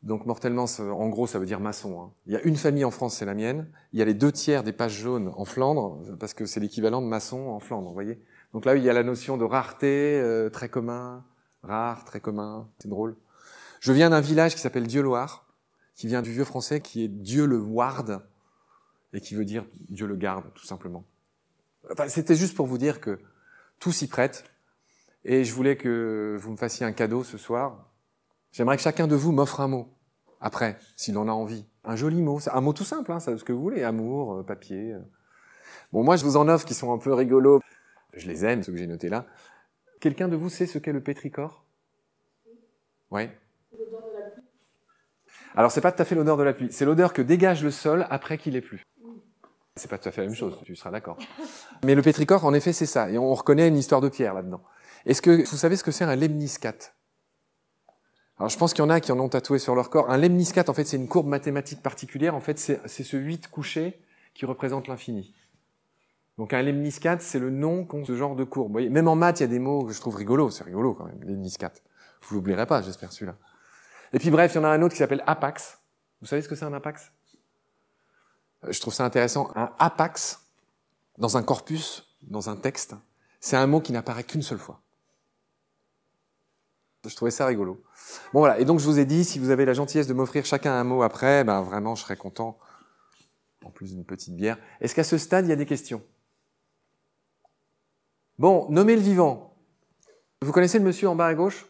Donc 0.03 0.25
mortellement, 0.25 0.65
en 0.79 1.09
gros, 1.11 1.27
ça 1.27 1.39
veut 1.39 1.45
dire 1.45 1.61
maçon. 1.61 2.01
Hein. 2.01 2.13
Il 2.25 2.33
y 2.33 2.37
a 2.37 2.41
une 2.43 2.57
famille 2.57 2.87
en 2.87 2.91
France, 2.91 3.17
c'est 3.17 3.27
la 3.27 3.35
mienne. 3.35 3.71
Il 3.93 3.99
y 3.99 4.03
a 4.03 4.07
les 4.07 4.15
deux 4.15 4.33
tiers 4.33 4.63
des 4.63 4.73
pages 4.73 4.99
jaunes 4.99 5.31
en 5.37 5.45
Flandre, 5.45 6.01
parce 6.19 6.33
que 6.33 6.47
c'est 6.47 6.59
l'équivalent 6.59 7.03
de 7.03 7.07
maçon 7.07 7.49
en 7.49 7.61
Flandre, 7.61 7.89
vous 7.89 7.95
voyez. 7.95 8.19
Donc 8.53 8.65
là, 8.65 8.77
il 8.77 8.83
y 8.83 8.91
a 8.91 8.93
la 8.93 9.03
notion 9.03 9.37
de 9.37 9.45
rareté, 9.45 10.21
euh, 10.21 10.51
très 10.51 10.69
commun, 10.69 11.25
rare, 11.63 12.05
très 12.05 12.21
commun, 12.21 12.69
c'est 12.79 12.89
drôle. 12.89 13.17
Je 13.81 13.93
viens 13.93 14.11
d'un 14.11 14.21
village 14.21 14.55
qui 14.55 14.61
s'appelle 14.61 14.87
Dieu-Loire, 14.87 15.47
qui 15.95 16.07
vient 16.07 16.23
du 16.23 16.33
vieux 16.33 16.45
français, 16.45 16.81
qui 16.81 17.05
est 17.05 17.09
Dieu 17.09 17.47
le 17.47 17.59
Ward, 17.59 18.27
et 19.13 19.21
qui 19.21 19.35
veut 19.35 19.45
dire 19.45 19.65
Dieu 19.89 20.07
le 20.07 20.17
garde, 20.17 20.53
tout 20.55 20.67
simplement. 20.67 21.05
Enfin, 21.91 22.09
c'était 22.09 22.37
juste 22.37 22.57
pour 22.57 22.67
vous 22.67 22.79
dire 22.79 23.01
que 23.01 23.19
tout 23.79 23.93
s'y 23.93 24.09
prête, 24.09 24.45
et 25.25 25.45
je 25.45 25.55
voulais 25.55 25.77
que 25.77 26.37
vous 26.41 26.53
me 26.53 26.57
fassiez 26.57 26.85
un 26.85 26.93
cadeau 26.93 27.25
ce 27.25 27.39
soir, 27.39 27.91
J'aimerais 28.53 28.77
que 28.77 28.83
chacun 28.83 29.07
de 29.07 29.15
vous 29.15 29.33
m'offre 29.33 29.61
un 29.61 29.69
mot. 29.69 29.89
Après, 30.41 30.79
s'il 30.97 31.17
en 31.19 31.29
a 31.29 31.33
envie. 31.33 31.67
Un 31.85 31.97
joli 31.97 32.21
mot. 32.21 32.41
Un 32.53 32.61
mot 32.61 32.73
tout 32.73 32.85
simple, 32.85 33.13
hein, 33.13 33.21
ce 33.21 33.33
que 33.45 33.53
vous 33.53 33.61
voulez. 33.61 33.83
Amour, 33.85 34.35
euh, 34.35 34.43
papier. 34.43 34.93
Euh. 34.93 35.01
Bon, 35.93 36.03
moi, 36.03 36.17
je 36.17 36.25
vous 36.25 36.37
en 36.37 36.49
offre 36.49 36.67
qui 36.67 36.75
sont 36.75 36.93
un 36.93 36.99
peu 36.99 37.13
rigolos. 37.13 37.61
Je 38.13 38.27
les 38.29 38.45
aime, 38.45 38.63
ceux 38.63 38.73
que 38.73 38.79
j'ai 38.79 38.87
notés 38.87 39.09
là. 39.09 39.27
Quelqu'un 40.01 40.29
de 40.29 40.37
vous 40.37 40.49
sait 40.49 40.67
ce 40.67 40.79
qu'est 40.79 40.93
le 40.93 41.03
pétricor 41.03 41.65
Ouais. 43.11 43.37
Alors, 45.55 45.73
c'est 45.73 45.81
pas 45.81 45.93
tout 45.93 46.01
à 46.03 46.05
fait 46.05 46.15
l'odeur 46.15 46.37
de 46.37 46.43
la 46.43 46.53
pluie. 46.53 46.69
C'est 46.71 46.85
l'odeur 46.85 47.13
que 47.13 47.23
dégage 47.23 47.63
le 47.63 47.71
sol 47.71 48.07
après 48.11 48.39
qu'il 48.39 48.57
ait 48.57 48.61
plu. 48.61 48.83
C'est 49.77 49.89
pas 49.89 49.99
tout 49.99 50.09
à 50.09 50.13
fait 50.13 50.21
la 50.21 50.27
même 50.29 50.37
chose, 50.37 50.59
tu 50.65 50.77
seras 50.77 50.91
d'accord. 50.91 51.19
Mais 51.85 51.95
le 51.95 52.03
pétricor, 52.03 52.45
en 52.45 52.55
effet, 52.55 52.73
c'est 52.73 52.87
ça. 52.87 53.11
Et 53.11 53.19
on 53.19 53.35
reconnaît 53.35 53.69
une 53.69 53.77
histoire 53.77 54.01
de 54.01 54.09
pierre 54.09 54.35
là-dedans. 54.35 54.63
Est-ce 55.07 55.23
que 55.23 55.49
vous 55.49 55.57
savez 55.57 55.77
ce 55.77 55.85
que 55.85 55.91
c'est 55.91 56.05
un 56.05 56.17
lemniscate? 56.17 56.95
Alors 58.39 58.49
je 58.49 58.57
pense 58.57 58.73
qu'il 58.73 58.83
y 58.83 58.87
en 58.87 58.91
a 58.91 59.01
qui 59.01 59.13
en 59.13 59.19
ont 59.19 59.29
tatoué 59.29 59.59
sur 59.59 59.75
leur 59.75 59.91
corps. 59.91 60.11
Un 60.11 60.17
lemniscate, 60.17 60.69
en 60.69 60.75
fait, 60.75 60.85
c'est 60.85 60.97
une 60.97 61.09
courbe 61.09 61.27
mathématique 61.27 61.83
particulière. 61.83 62.35
En 62.35 62.41
fait, 62.41 62.59
c'est 62.59 63.05
ce 63.05 63.17
8 63.17 63.49
couché 63.49 64.01
qui 64.35 64.47
représente 64.47 64.89
l'infini. 64.89 65.35
Donc 66.41 66.55
un 66.55 66.63
lemniscate, 66.63 67.21
c'est 67.21 67.39
le 67.39 67.51
nom 67.51 67.85
qu'ont 67.85 68.03
ce 68.03 68.17
genre 68.17 68.35
de 68.35 68.45
courbe. 68.45 68.69
Vous 68.69 68.73
voyez, 68.73 68.89
même 68.89 69.09
en 69.09 69.15
maths, 69.15 69.41
il 69.41 69.43
y 69.43 69.45
a 69.45 69.47
des 69.47 69.59
mots 69.59 69.85
que 69.85 69.93
je 69.93 70.01
trouve 70.01 70.17
rigolos. 70.17 70.49
C'est 70.49 70.65
rigolo 70.65 70.95
quand 70.95 71.05
même, 71.05 71.23
lemniscate. 71.23 71.83
Vous 72.23 72.37
l'oublierez 72.37 72.65
pas, 72.65 72.81
j'espère 72.81 73.13
celui-là. 73.13 73.37
Et 74.15 74.19
puis 74.19 74.31
bref, 74.31 74.55
il 74.55 74.57
y 74.57 74.59
en 74.61 74.65
a 74.65 74.69
un 74.69 74.81
autre 74.81 74.95
qui 74.95 74.99
s'appelle 75.01 75.23
apax. 75.27 75.81
Vous 76.23 76.27
savez 76.27 76.41
ce 76.41 76.49
que 76.49 76.55
c'est 76.55 76.65
un 76.65 76.73
apax? 76.73 77.13
Euh, 78.65 78.73
Je 78.73 78.81
trouve 78.81 78.95
ça 78.95 79.05
intéressant. 79.05 79.51
Un 79.55 79.71
apax, 79.79 80.41
dans 81.19 81.37
un 81.37 81.43
corpus, 81.43 82.17
dans 82.23 82.49
un 82.49 82.57
texte, 82.57 82.95
c'est 83.39 83.59
un 83.59 83.67
mot 83.67 83.83
qui 83.83 83.93
n'apparaît 83.93 84.25
qu'une 84.25 84.41
seule 84.41 84.57
fois. 84.57 84.81
Je 87.07 87.15
trouvais 87.17 87.31
ça 87.31 87.45
rigolo. 87.45 87.83
Bon 88.33 88.39
voilà, 88.39 88.59
et 88.59 88.65
donc 88.65 88.81
je 88.81 88.87
vous 88.87 88.99
ai 88.99 89.05
dit, 89.05 89.27
si 89.27 89.39
vous 89.39 89.51
avez 89.51 89.67
la 89.67 89.75
gentillesse 89.75 90.07
de 90.07 90.15
m'offrir 90.15 90.47
chacun 90.47 90.73
un 90.73 90.85
mot 90.85 91.03
après, 91.03 91.45
ben 91.45 91.61
vraiment 91.61 91.97
je 91.97 92.03
serais 92.03 92.17
content, 92.17 92.59
en 93.63 93.71
plus 93.71 93.91
d'une 93.91 94.07
petite 94.07 94.35
bière. 94.35 94.57
Est-ce 94.81 94.95
qu'à 94.95 95.05
ce 95.05 95.19
stade, 95.19 95.45
il 95.45 95.51
y 95.51 95.53
a 95.53 95.57
des 95.57 95.67
questions? 95.67 96.03
Bon, 98.41 98.67
nommez 98.71 98.97
le 98.97 99.03
vivant. 99.03 99.55
Vous 100.41 100.51
connaissez 100.51 100.79
le 100.79 100.85
monsieur 100.87 101.11
en 101.11 101.15
bas 101.15 101.27
à 101.27 101.35
gauche? 101.35 101.67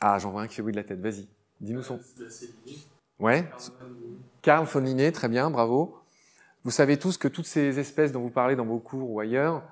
Ah, 0.00 0.18
j'en 0.18 0.32
vois 0.32 0.42
un 0.42 0.48
qui 0.48 0.56
fait 0.56 0.62
oui 0.62 0.72
de 0.72 0.76
la 0.76 0.82
tête, 0.82 0.98
vas-y, 0.98 1.28
dis-nous 1.60 1.84
son... 1.84 2.00
Ouais 3.20 3.48
Carl 4.42 4.66
von 4.66 4.80
Linné, 4.80 5.12
très 5.12 5.28
bien, 5.28 5.52
bravo. 5.52 5.96
Vous 6.64 6.72
savez 6.72 6.96
tous 6.96 7.18
que 7.18 7.28
toutes 7.28 7.46
ces 7.46 7.78
espèces 7.78 8.10
dont 8.10 8.20
vous 8.20 8.30
parlez 8.30 8.56
dans 8.56 8.64
vos 8.64 8.80
cours 8.80 9.08
ou 9.08 9.20
ailleurs, 9.20 9.62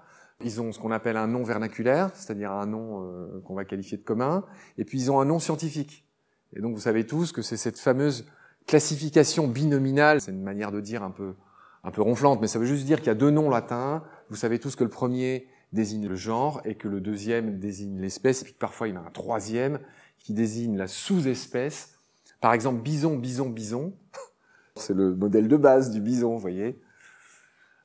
ils 0.45 0.61
ont 0.61 0.71
ce 0.71 0.79
qu'on 0.79 0.93
appelle 0.93 1.17
un 1.17 1.27
nom 1.27 1.43
vernaculaire, 1.43 2.11
c'est-à-dire 2.15 2.53
un 2.53 2.67
nom 2.67 3.03
euh, 3.03 3.43
qu'on 3.45 3.55
va 3.55 3.65
qualifier 3.65 3.99
de 3.99 4.05
commun, 4.05 4.45
et 4.79 4.85
puis 4.85 5.01
ils 5.01 5.11
ont 5.11 5.19
un 5.19 5.25
nom 5.25 5.41
scientifique. 5.41 6.07
Et 6.53 6.61
donc 6.61 6.77
vous 6.77 6.83
savez 6.83 7.09
tous 7.09 7.33
que 7.33 7.43
c'est 7.43 7.57
cette 7.57 7.81
fameuse 7.81 8.25
classification 8.69 9.49
binominale, 9.49 10.21
c'est 10.21 10.31
une 10.31 10.45
manière 10.45 10.71
de 10.71 10.81
dire 10.81 11.03
un 11.03 11.11
peu, 11.11 11.35
un 11.83 11.91
peu 11.91 12.03
ronflante, 12.03 12.41
mais 12.41 12.47
ça 12.47 12.61
veut 12.61 12.67
juste 12.67 12.85
dire 12.87 12.99
qu'il 12.99 13.09
y 13.09 13.11
a 13.11 13.17
deux 13.17 13.31
noms 13.31 13.51
latins. 13.51 14.05
Vous 14.31 14.37
savez 14.37 14.61
tous 14.61 14.77
que 14.77 14.85
le 14.85 14.91
premier 14.91 15.49
désigne 15.73 16.07
le 16.07 16.15
genre 16.15 16.61
et 16.65 16.75
que 16.75 16.89
le 16.89 17.01
deuxième 17.01 17.59
désigne 17.59 17.99
l'espèce, 17.99 18.43
et 18.43 18.45
puis 18.45 18.55
parfois 18.55 18.89
il 18.89 18.95
y 18.95 18.99
en 18.99 19.03
a 19.03 19.07
un 19.07 19.11
troisième 19.11 19.79
qui 20.19 20.33
désigne 20.33 20.77
la 20.77 20.87
sous-espèce. 20.87 21.95
Par 22.41 22.53
exemple, 22.53 22.83
bison, 22.83 23.17
bison, 23.17 23.49
bison. 23.49 23.95
C'est 24.77 24.95
le 24.95 25.15
modèle 25.15 25.49
de 25.49 25.57
base 25.57 25.91
du 25.91 26.01
bison, 26.01 26.33
vous 26.33 26.39
voyez. 26.39 26.81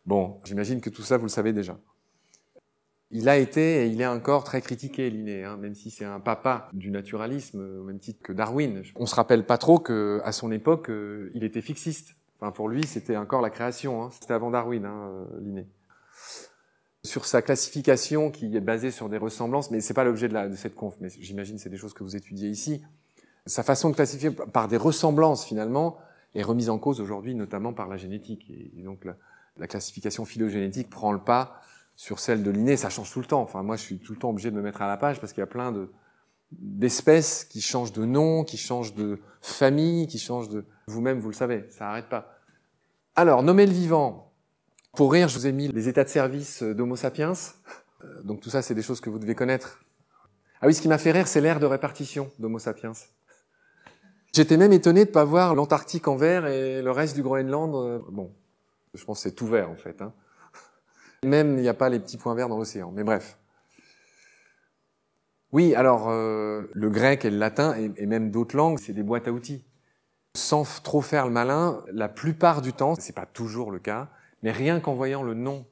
Bon, 0.05 0.39
j'imagine 0.45 0.79
que 0.79 0.89
tout 0.89 1.01
ça, 1.01 1.17
vous 1.17 1.25
le 1.25 1.29
savez 1.29 1.51
déjà. 1.51 1.77
Il 3.11 3.29
a 3.29 3.37
été 3.37 3.83
et 3.83 3.87
il 3.87 4.01
est 4.01 4.07
encore 4.07 4.43
très 4.43 4.61
critiqué, 4.61 5.09
Linné, 5.09 5.45
hein, 5.45 5.57
même 5.57 5.75
si 5.75 5.89
c'est 5.89 6.05
un 6.05 6.19
papa 6.19 6.69
du 6.73 6.91
naturalisme, 6.91 7.79
au 7.79 7.83
même 7.83 7.99
titre 7.99 8.21
que 8.21 8.33
Darwin. 8.33 8.83
On 8.95 9.05
se 9.05 9.15
rappelle 9.15 9.45
pas 9.45 9.57
trop 9.57 9.79
que 9.79 10.19
à 10.25 10.33
son 10.33 10.51
époque, 10.51 10.89
euh, 10.89 11.31
il 11.33 11.43
était 11.45 11.61
fixiste. 11.61 12.15
Enfin, 12.39 12.51
pour 12.51 12.67
lui, 12.67 12.85
c'était 12.85 13.15
encore 13.15 13.41
la 13.41 13.49
création. 13.49 14.03
Hein. 14.03 14.09
C'était 14.11 14.33
avant 14.33 14.51
Darwin, 14.51 14.85
hein, 14.85 15.09
euh, 15.09 15.25
Linné. 15.41 15.67
Sur 17.07 17.25
sa 17.25 17.41
classification, 17.41 18.31
qui 18.31 18.55
est 18.55 18.61
basée 18.61 18.91
sur 18.91 19.07
des 19.07 19.17
ressemblances, 19.17 19.71
mais 19.71 19.79
c'est 19.81 19.93
pas 19.93 20.03
l'objet 20.03 20.27
de, 20.27 20.55
cette 20.55 20.75
conf, 20.75 20.95
mais 20.99 21.09
j'imagine 21.09 21.57
c'est 21.57 21.69
des 21.69 21.77
choses 21.77 21.93
que 21.93 22.03
vous 22.03 22.15
étudiez 22.15 22.49
ici. 22.49 22.83
Sa 23.45 23.63
façon 23.63 23.89
de 23.89 23.95
classifier 23.95 24.31
par 24.31 24.67
des 24.67 24.77
ressemblances, 24.77 25.45
finalement, 25.45 25.97
est 26.35 26.43
remise 26.43 26.69
en 26.69 26.77
cause 26.77 26.99
aujourd'hui, 26.99 27.33
notamment 27.33 27.71
par 27.71 27.87
la 27.87 27.95
génétique. 27.95 28.49
Et 28.49 28.83
donc, 28.83 29.05
la, 29.05 29.15
la 29.57 29.67
classification 29.67 30.25
phylogénétique 30.25 30.89
prend 30.89 31.13
le 31.13 31.19
pas 31.19 31.61
sur 31.95 32.19
celle 32.19 32.43
de 32.43 32.51
Linné, 32.51 32.77
ça 32.77 32.89
change 32.89 33.11
tout 33.11 33.21
le 33.21 33.25
temps. 33.25 33.41
Enfin, 33.41 33.63
moi, 33.63 33.77
je 33.77 33.81
suis 33.81 33.99
tout 33.99 34.13
le 34.13 34.19
temps 34.19 34.29
obligé 34.29 34.51
de 34.51 34.55
me 34.55 34.61
mettre 34.61 34.81
à 34.81 34.87
la 34.87 34.97
page 34.97 35.19
parce 35.19 35.33
qu'il 35.33 35.41
y 35.41 35.43
a 35.43 35.47
plein 35.47 35.71
de 35.71 35.89
d'espèces 36.51 37.43
qui 37.43 37.59
changent 37.59 37.91
de 37.91 38.05
nom, 38.05 38.43
qui 38.43 38.57
changent 38.57 38.93
de 38.93 39.19
famille, 39.41 40.07
qui 40.07 40.17
changent 40.17 40.49
de... 40.49 40.65
Vous-même, 40.87 41.19
vous 41.19 41.27
le 41.27 41.35
savez, 41.35 41.65
ça 41.69 41.85
n'arrête 41.85 42.07
pas. 42.07 42.39
Alors, 43.15 43.43
nommer 43.43 43.65
le 43.65 43.73
vivant. 43.73 44.26
Pour 44.97 45.11
rire, 45.11 45.27
je 45.27 45.37
vous 45.37 45.45
ai 45.45 45.51
mis 45.51 45.67
les 45.67 45.89
états 45.89 46.03
de 46.03 46.09
service 46.09 46.63
d'Homo 46.63 46.95
sapiens. 46.95 47.33
Euh, 48.03 48.21
donc 48.23 48.39
tout 48.39 48.49
ça, 48.49 48.63
c'est 48.63 48.73
des 48.73 48.81
choses 48.81 48.99
que 48.99 49.11
vous 49.11 49.19
devez 49.19 49.35
connaître. 49.35 49.79
Ah 50.59 50.65
oui, 50.65 50.73
ce 50.73 50.81
qui 50.81 50.87
m'a 50.87 50.97
fait 50.97 51.11
rire, 51.11 51.27
c'est 51.27 51.39
l'ère 51.39 51.59
de 51.59 51.67
répartition 51.67 52.31
d'Homo 52.39 52.57
sapiens. 52.57 52.93
J'étais 54.33 54.57
même 54.57 54.73
étonné 54.73 55.03
de 55.03 55.09
ne 55.09 55.13
pas 55.13 55.23
voir 55.23 55.53
l'Antarctique 55.53 56.07
en 56.07 56.15
vert 56.15 56.47
et 56.47 56.81
le 56.81 56.89
reste 56.89 57.13
du 57.13 57.21
Groenland. 57.21 57.75
Euh, 57.75 57.99
bon, 58.09 58.33
je 58.95 59.05
pense 59.05 59.19
que 59.19 59.29
c'est 59.29 59.35
tout 59.35 59.45
vert 59.45 59.69
en 59.69 59.75
fait. 59.75 60.01
Hein. 60.01 60.13
Même 61.23 61.59
il 61.59 61.61
n'y 61.61 61.69
a 61.69 61.75
pas 61.75 61.89
les 61.89 61.99
petits 61.99 62.17
points 62.17 62.33
verts 62.33 62.49
dans 62.49 62.57
l'océan. 62.57 62.91
Mais 62.91 63.03
bref. 63.03 63.37
Oui, 65.51 65.75
alors 65.75 66.09
euh, 66.09 66.63
le 66.73 66.89
grec 66.89 67.23
et 67.23 67.29
le 67.29 67.37
latin, 67.37 67.75
et, 67.75 68.07
même 68.07 68.31
d'autres 68.31 68.57
langues, 68.57 68.79
c'est 68.79 68.93
des 68.93 69.03
boîtes 69.03 69.27
à 69.27 69.31
outils. 69.31 69.63
Sans 70.33 70.81
trop 70.81 71.01
faire 71.01 71.27
le 71.27 71.31
malin, 71.33 71.83
la 71.91 72.09
plupart 72.09 72.63
du 72.63 72.73
temps, 72.73 72.95
c'est 72.95 73.13
pas 73.13 73.27
toujours 73.27 73.69
le 73.69 73.77
cas, 73.77 74.09
mais 74.43 74.51
rien 74.51 74.79
qu'en 74.79 74.93
voyant 74.93 75.23
le 75.23 75.33
nom 75.33 75.65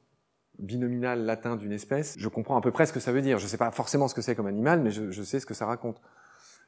binominal 0.58 1.24
latin 1.24 1.56
d'une 1.56 1.72
espèce, 1.72 2.16
je 2.18 2.28
comprends 2.28 2.56
à 2.56 2.60
peu 2.60 2.70
près 2.70 2.86
ce 2.86 2.92
que 2.92 3.00
ça 3.00 3.12
veut 3.12 3.22
dire. 3.22 3.38
Je 3.38 3.44
ne 3.44 3.48
sais 3.48 3.58
pas 3.58 3.70
forcément 3.70 4.08
ce 4.08 4.14
que 4.14 4.22
c'est 4.22 4.34
comme 4.34 4.46
animal, 4.46 4.80
mais 4.80 4.90
je, 4.90 5.10
je, 5.10 5.22
sais 5.22 5.40
ce 5.40 5.46
que 5.46 5.54
ça 5.54 5.66
raconte. 5.66 6.00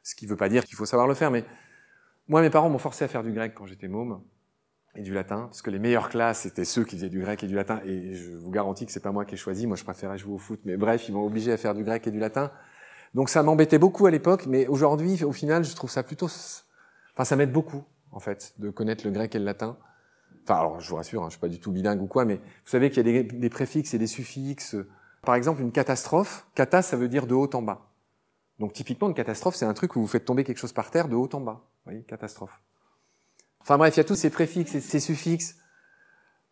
Ce 0.02 0.14
qui 0.14 0.26
ne 0.26 0.30
veut 0.30 0.36
pas 0.36 0.48
dire 0.48 0.64
qu'il 0.64 0.76
faut 0.76 0.86
savoir 0.86 1.08
le 1.08 1.14
faire, 1.14 1.30
mais 1.30 1.44
moi, 2.28 2.42
mes 2.42 2.50
parents 2.50 2.68
m'ont 2.68 2.78
forcé 2.78 3.04
à 3.04 3.08
faire 3.08 3.22
du 3.22 3.32
grec 3.32 3.52
quand 3.54 3.66
j'étais 3.66 3.88
môme 3.88 4.20
et 4.94 5.02
du 5.02 5.14
latin, 5.14 5.46
parce 5.46 5.62
que 5.62 5.70
les 5.70 5.78
meilleures 5.78 6.08
classes 6.08 6.40
c'était 6.40 6.64
ceux 6.64 6.84
qui 6.84 6.96
faisaient 6.96 7.08
du 7.08 7.20
grec 7.20 7.42
et 7.44 7.46
du 7.46 7.54
latin, 7.54 7.80
et 7.84 8.14
je 8.14 8.32
vous 8.32 8.50
garantis 8.50 8.84
que 8.84 8.92
c'est 8.92 9.02
pas 9.02 9.12
moi 9.12 9.24
qui 9.24 9.34
ai 9.34 9.38
choisi, 9.38 9.66
moi 9.66 9.76
je 9.76 9.84
préférais 9.84 10.18
jouer 10.18 10.34
au 10.34 10.38
foot, 10.38 10.60
mais 10.64 10.76
bref, 10.76 11.08
ils 11.08 11.12
m'ont 11.12 11.24
obligé 11.24 11.52
à 11.52 11.56
faire 11.56 11.74
du 11.74 11.84
grec 11.84 12.06
et 12.06 12.10
du 12.10 12.18
latin. 12.18 12.50
Donc 13.14 13.28
ça 13.28 13.42
m'embêtait 13.42 13.78
beaucoup 13.78 14.06
à 14.06 14.10
l'époque, 14.10 14.46
mais 14.46 14.66
aujourd'hui, 14.66 15.22
au 15.24 15.32
final, 15.32 15.64
je 15.64 15.74
trouve 15.74 15.90
ça 15.90 16.02
plutôt, 16.02 16.26
enfin 16.26 17.24
ça 17.24 17.36
m'aide 17.36 17.52
beaucoup, 17.52 17.84
en 18.12 18.18
fait, 18.18 18.54
de 18.58 18.70
connaître 18.70 19.06
le 19.06 19.12
grec 19.12 19.34
et 19.34 19.38
le 19.38 19.44
latin. 19.44 19.78
Enfin, 20.48 20.60
alors 20.60 20.80
je 20.80 20.88
vous 20.88 20.96
rassure, 20.96 21.22
hein, 21.22 21.26
je 21.26 21.32
suis 21.32 21.40
pas 21.40 21.48
du 21.48 21.60
tout 21.60 21.70
bilingue 21.70 22.00
ou 22.00 22.06
quoi, 22.06 22.24
mais 22.24 22.36
vous 22.36 22.70
savez 22.70 22.88
qu'il 22.88 23.06
y 23.06 23.10
a 23.10 23.22
des, 23.22 23.22
des, 23.22 23.50
préfixes 23.50 23.92
et 23.92 23.98
des 23.98 24.06
suffixes. 24.06 24.76
Par 25.20 25.34
exemple, 25.34 25.60
une 25.60 25.72
catastrophe, 25.72 26.46
kata, 26.54 26.80
ça 26.80 26.96
veut 26.96 27.08
dire 27.08 27.26
de 27.26 27.34
haut 27.34 27.50
en 27.52 27.60
bas. 27.60 27.90
Donc 28.58 28.72
typiquement, 28.72 29.08
une 29.08 29.14
catastrophe, 29.14 29.56
c'est 29.56 29.66
un 29.66 29.74
truc 29.74 29.94
où 29.94 30.00
vous 30.00 30.06
faites 30.06 30.24
tomber 30.24 30.44
quelque 30.44 30.56
chose 30.56 30.72
par 30.72 30.90
terre 30.90 31.08
de 31.08 31.16
haut 31.16 31.28
en 31.34 31.40
bas. 31.42 31.60
Vous 31.84 31.90
voyez, 31.90 32.02
catastrophe. 32.02 32.62
Enfin 33.60 33.76
bref, 33.76 33.94
il 33.94 33.98
y 33.98 34.00
a 34.00 34.04
tous 34.04 34.14
ces 34.14 34.30
préfixes 34.30 34.74
et 34.74 34.80
ces 34.80 35.00
suffixes 35.00 35.56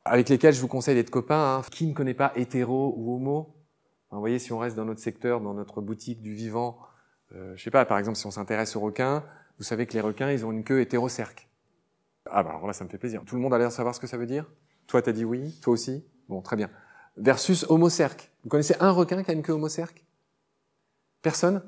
avec 0.04 0.28
lesquels 0.28 0.52
je 0.52 0.60
vous 0.60 0.68
conseille 0.68 0.94
d'être 0.94 1.08
copain. 1.08 1.56
Hein. 1.56 1.62
Qui 1.70 1.86
ne 1.86 1.94
connaît 1.94 2.12
pas 2.12 2.32
hétéro 2.36 2.92
ou 2.98 3.16
homo? 3.16 3.56
Vous 4.10 4.20
voyez, 4.20 4.38
si 4.38 4.52
on 4.52 4.58
reste 4.58 4.76
dans 4.76 4.84
notre 4.84 5.00
secteur, 5.00 5.40
dans 5.40 5.54
notre 5.54 5.80
boutique 5.80 6.20
du 6.20 6.34
vivant, 6.34 6.78
euh, 7.32 7.56
je 7.56 7.62
sais 7.62 7.70
pas, 7.70 7.86
par 7.86 7.96
exemple, 7.96 8.18
si 8.18 8.26
on 8.26 8.30
s'intéresse 8.30 8.76
aux 8.76 8.80
requins, 8.80 9.24
vous 9.56 9.64
savez 9.64 9.86
que 9.86 9.94
les 9.94 10.02
requins, 10.02 10.30
ils 10.30 10.44
ont 10.44 10.52
une 10.52 10.64
queue 10.64 10.82
hétérocerque. 10.82 11.45
Ah 12.30 12.42
bah 12.42 12.50
alors 12.50 12.66
là, 12.66 12.73
ça 12.73 12.85
me 12.85 12.88
fait 12.88 12.99
plaisir. 12.99 13.23
Tout 13.25 13.37
le 13.37 13.40
monde 13.40 13.54
a 13.54 13.59
l'air 13.59 13.68
de 13.68 13.73
savoir 13.73 13.95
ce 13.95 14.00
que 14.00 14.06
ça 14.06 14.16
veut 14.16 14.26
dire? 14.26 14.47
Toi, 14.87 15.02
t'as 15.02 15.12
dit 15.12 15.25
oui? 15.25 15.59
Toi 15.62 15.73
aussi? 15.73 16.04
Bon, 16.28 16.40
très 16.42 16.56
bien. 16.56 16.71
Versus 17.16 17.64
homocerque. 17.68 18.30
Vous 18.42 18.50
connaissez 18.50 18.76
un 18.80 18.90
requin 18.90 19.23
qui 19.23 19.30
a 19.30 19.35
une 19.35 19.42
queue 19.42 19.52
homocerque 19.52 20.04
Personne? 21.23 21.62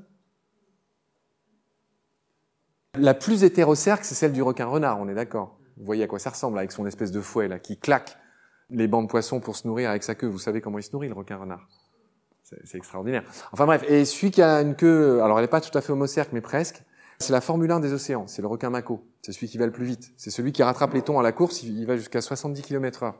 La 2.94 3.14
plus 3.14 3.44
hétérocerque, 3.44 4.04
c'est 4.04 4.14
celle 4.14 4.32
du 4.32 4.42
requin 4.42 4.66
renard, 4.66 5.00
on 5.00 5.08
est 5.08 5.14
d'accord. 5.14 5.58
Vous 5.76 5.84
voyez 5.84 6.04
à 6.04 6.06
quoi 6.06 6.18
ça 6.18 6.30
ressemble 6.30 6.58
avec 6.58 6.72
son 6.72 6.86
espèce 6.86 7.12
de 7.12 7.20
fouet 7.20 7.48
là 7.48 7.58
qui 7.58 7.78
claque 7.78 8.16
les 8.70 8.88
bancs 8.88 9.04
de 9.04 9.10
poissons 9.10 9.40
pour 9.40 9.56
se 9.56 9.66
nourrir 9.66 9.90
avec 9.90 10.02
sa 10.02 10.14
queue. 10.14 10.26
Vous 10.26 10.38
savez 10.38 10.60
comment 10.60 10.78
il 10.78 10.82
se 10.82 10.92
nourrit 10.92 11.08
le 11.08 11.14
requin 11.14 11.36
renard? 11.36 11.68
C'est 12.42 12.78
extraordinaire. 12.78 13.24
Enfin 13.52 13.66
bref, 13.66 13.84
et 13.88 14.06
celui 14.06 14.30
qui 14.30 14.40
a 14.40 14.62
une 14.62 14.74
queue, 14.74 15.22
alors 15.22 15.38
elle 15.38 15.44
n'est 15.44 15.50
pas 15.50 15.60
tout 15.60 15.76
à 15.76 15.82
fait 15.82 15.92
homocerque, 15.92 16.32
mais 16.32 16.40
presque. 16.40 16.82
C'est 17.20 17.32
la 17.32 17.40
Formule 17.40 17.70
1 17.70 17.80
des 17.80 17.92
océans, 17.92 18.28
c'est 18.28 18.42
le 18.42 18.48
requin 18.48 18.70
mako. 18.70 19.04
C'est 19.22 19.32
celui 19.32 19.48
qui 19.48 19.58
va 19.58 19.66
le 19.66 19.72
plus 19.72 19.84
vite. 19.84 20.12
C'est 20.16 20.30
celui 20.30 20.52
qui 20.52 20.62
rattrape 20.62 20.94
les 20.94 21.02
thons 21.02 21.18
à 21.18 21.22
la 21.22 21.32
course, 21.32 21.62
il 21.64 21.84
va 21.84 21.96
jusqu'à 21.96 22.20
70 22.20 22.62
km 22.62 23.02
heure. 23.02 23.14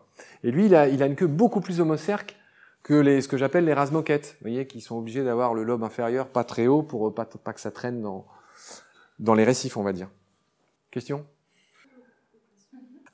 Et 0.45 0.53
lui, 0.53 0.67
il 0.67 0.75
a, 0.75 0.87
une 0.87 1.17
queue 1.17 1.27
beaucoup 1.27 1.61
plus 1.61 1.81
homocerque 1.81 2.37
que 2.85 2.95
les, 2.95 3.21
ce 3.21 3.29
que 3.29 3.37
j'appelle 3.37 3.65
les 3.65 3.75
rasmoquettes. 3.75 4.37
Vous 4.41 4.49
voyez, 4.49 4.67
qui 4.67 4.81
sont 4.81 4.97
obligés 4.97 5.25
d'avoir 5.25 5.53
le 5.53 5.65
lobe 5.65 5.83
inférieur 5.83 6.29
pas 6.29 6.45
très 6.45 6.69
haut 6.69 6.83
pour 6.83 7.13
pas, 7.13 7.25
pas 7.25 7.53
que 7.53 7.61
ça 7.61 7.73
traîne 7.73 8.01
dans, 8.01 8.25
dans 9.19 9.35
les 9.35 9.45
récifs, 9.45 9.77
on 9.77 9.83
va 9.83 9.93
dire. 9.93 10.09
Question? 10.93 11.27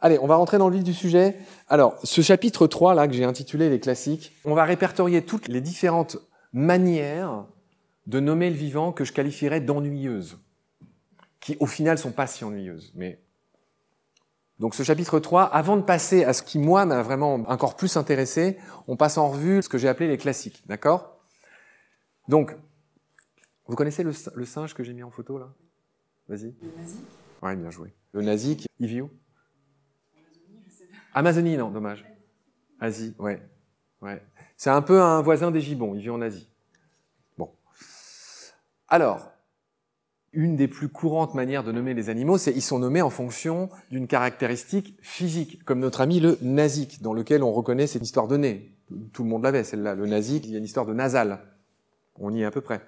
Allez, 0.03 0.19
on 0.19 0.27
va 0.27 0.37
rentrer 0.37 0.59
dans 0.59 0.69
le 0.69 0.77
vif 0.77 0.85
du 0.85 0.93
sujet. 0.93 1.39
Alors, 1.67 1.99
ce 2.05 2.21
chapitre 2.21 2.67
3, 2.67 2.95
là, 2.95 3.09
que 3.09 3.15
j'ai 3.15 3.25
intitulé 3.25 3.71
Les 3.71 3.81
classiques, 3.81 4.37
on 4.45 4.55
va 4.55 4.65
répertorier 4.65 5.23
toutes 5.23 5.49
les 5.49 5.63
différentes 5.63 6.19
manières 6.53 7.47
de 8.07 8.21
nommer 8.21 8.51
le 8.51 8.57
vivant 8.57 8.93
que 8.93 9.05
je 9.05 9.15
qualifierais 9.15 9.61
d'ennuyeuses, 9.61 10.39
qui 11.45 11.59
au 11.61 11.67
final 11.67 11.99
sont 11.99 12.11
pas 12.11 12.27
si 12.27 12.43
ennuyeuses. 12.43 12.91
Mais 12.95 13.21
donc 14.59 14.75
ce 14.75 14.83
chapitre 14.83 15.21
3, 15.21 15.45
avant 15.45 15.77
de 15.77 15.83
passer 15.83 16.25
à 16.25 16.33
ce 16.33 16.43
qui 16.43 16.59
moi 16.59 16.87
m'a 16.87 17.03
vraiment 17.03 17.35
encore 17.35 17.77
plus 17.77 17.99
intéressé, 17.99 18.59
on 18.89 18.97
passe 18.97 19.19
en 19.19 19.29
revue 19.29 19.61
ce 19.61 19.69
que 19.69 19.77
j'ai 19.77 19.89
appelé 19.89 20.09
les 20.09 20.17
classiques, 20.17 20.67
d'accord? 20.67 21.21
Donc, 22.29 22.57
vous 23.67 23.77
connaissez 23.77 24.03
le, 24.03 24.13
le 24.35 24.45
singe 24.47 24.73
que 24.73 24.83
j'ai 24.83 24.95
mis 24.95 25.03
en 25.03 25.11
photo 25.11 25.37
là? 25.37 25.53
Vas-y. 26.29 26.55
Le 26.63 26.73
nazi? 26.79 27.05
Ouais, 27.43 27.57
bien 27.57 27.71
joué. 27.71 27.95
Le 28.13 28.23
nazi, 28.23 28.65
il 28.79 28.87
vit 28.87 29.03
où 29.03 29.11
Amazonie, 30.15 30.63
je 30.65 30.71
sais 30.71 30.87
pas. 30.87 30.97
Amazonie, 31.13 31.57
non, 31.59 31.71
dommage. 31.71 32.07
Asie, 32.81 33.15
ouais. 33.19 33.47
ouais. 34.01 34.23
C'est 34.57 34.71
un 34.71 34.81
peu 34.81 35.03
un 35.03 35.21
voisin 35.21 35.51
des 35.51 35.61
gibbons, 35.61 35.95
il 35.95 36.01
vit 36.01 36.09
en 36.09 36.23
Asie. 36.23 36.49
Bon. 37.37 37.55
Alors, 38.89 39.34
une 40.35 40.57
des 40.57 40.69
plus 40.69 40.89
courantes 40.89 41.35
manières 41.35 41.65
de 41.65 41.73
nommer 41.73 41.95
les 41.95 42.11
animaux, 42.11 42.39
c'est 42.39 42.53
ils 42.53 42.63
sont 42.63 42.79
nommés 42.79 43.03
en 43.03 43.11
fonction 43.11 43.71
d'une 43.91 44.07
caractéristique 44.07 44.97
physique, 45.01 45.65
comme 45.65 45.81
notre 45.81 46.01
ami 46.01 46.21
le 46.21 46.39
nasique, 46.43 47.03
dans 47.03 47.13
lequel 47.13 47.43
on 47.43 47.53
reconnaît 47.53 47.87
cette 47.87 48.03
histoire 48.03 48.29
de 48.29 48.37
nez. 48.37 48.77
Tout 49.13 49.23
le 49.23 49.29
monde 49.29 49.43
l'avait, 49.43 49.65
celle-là. 49.65 49.95
Le 49.95 50.07
nazi, 50.07 50.41
il 50.45 50.51
y 50.51 50.55
a 50.55 50.59
une 50.59 50.65
histoire 50.65 50.87
de 50.87 50.93
nasal. 50.93 51.41
On 52.17 52.33
y 52.33 52.43
est 52.43 52.45
à 52.45 52.51
peu 52.51 52.61
près. 52.61 52.83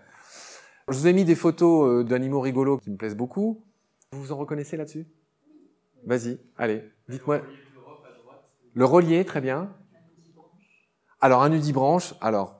Je 0.88 0.96
vous 0.96 1.06
ai 1.06 1.12
mis 1.12 1.24
des 1.24 1.34
photos 1.34 1.88
euh, 1.88 2.04
d'animaux 2.04 2.40
rigolos 2.40 2.78
qui 2.78 2.90
me 2.90 2.96
plaisent 2.96 3.16
beaucoup. 3.16 3.64
Vous 4.12 4.22
vous 4.22 4.32
en 4.32 4.36
reconnaissez 4.36 4.76
là-dessus? 4.76 5.06
Vas-y, 6.04 6.38
allez, 6.56 6.84
dites-moi. 7.08 7.40
Le 8.74 8.84
relier, 8.84 9.24
très 9.24 9.40
bien. 9.40 9.72
Alors, 11.20 11.42
un 11.42 11.48
nudibranche, 11.48 12.14
alors. 12.20 12.55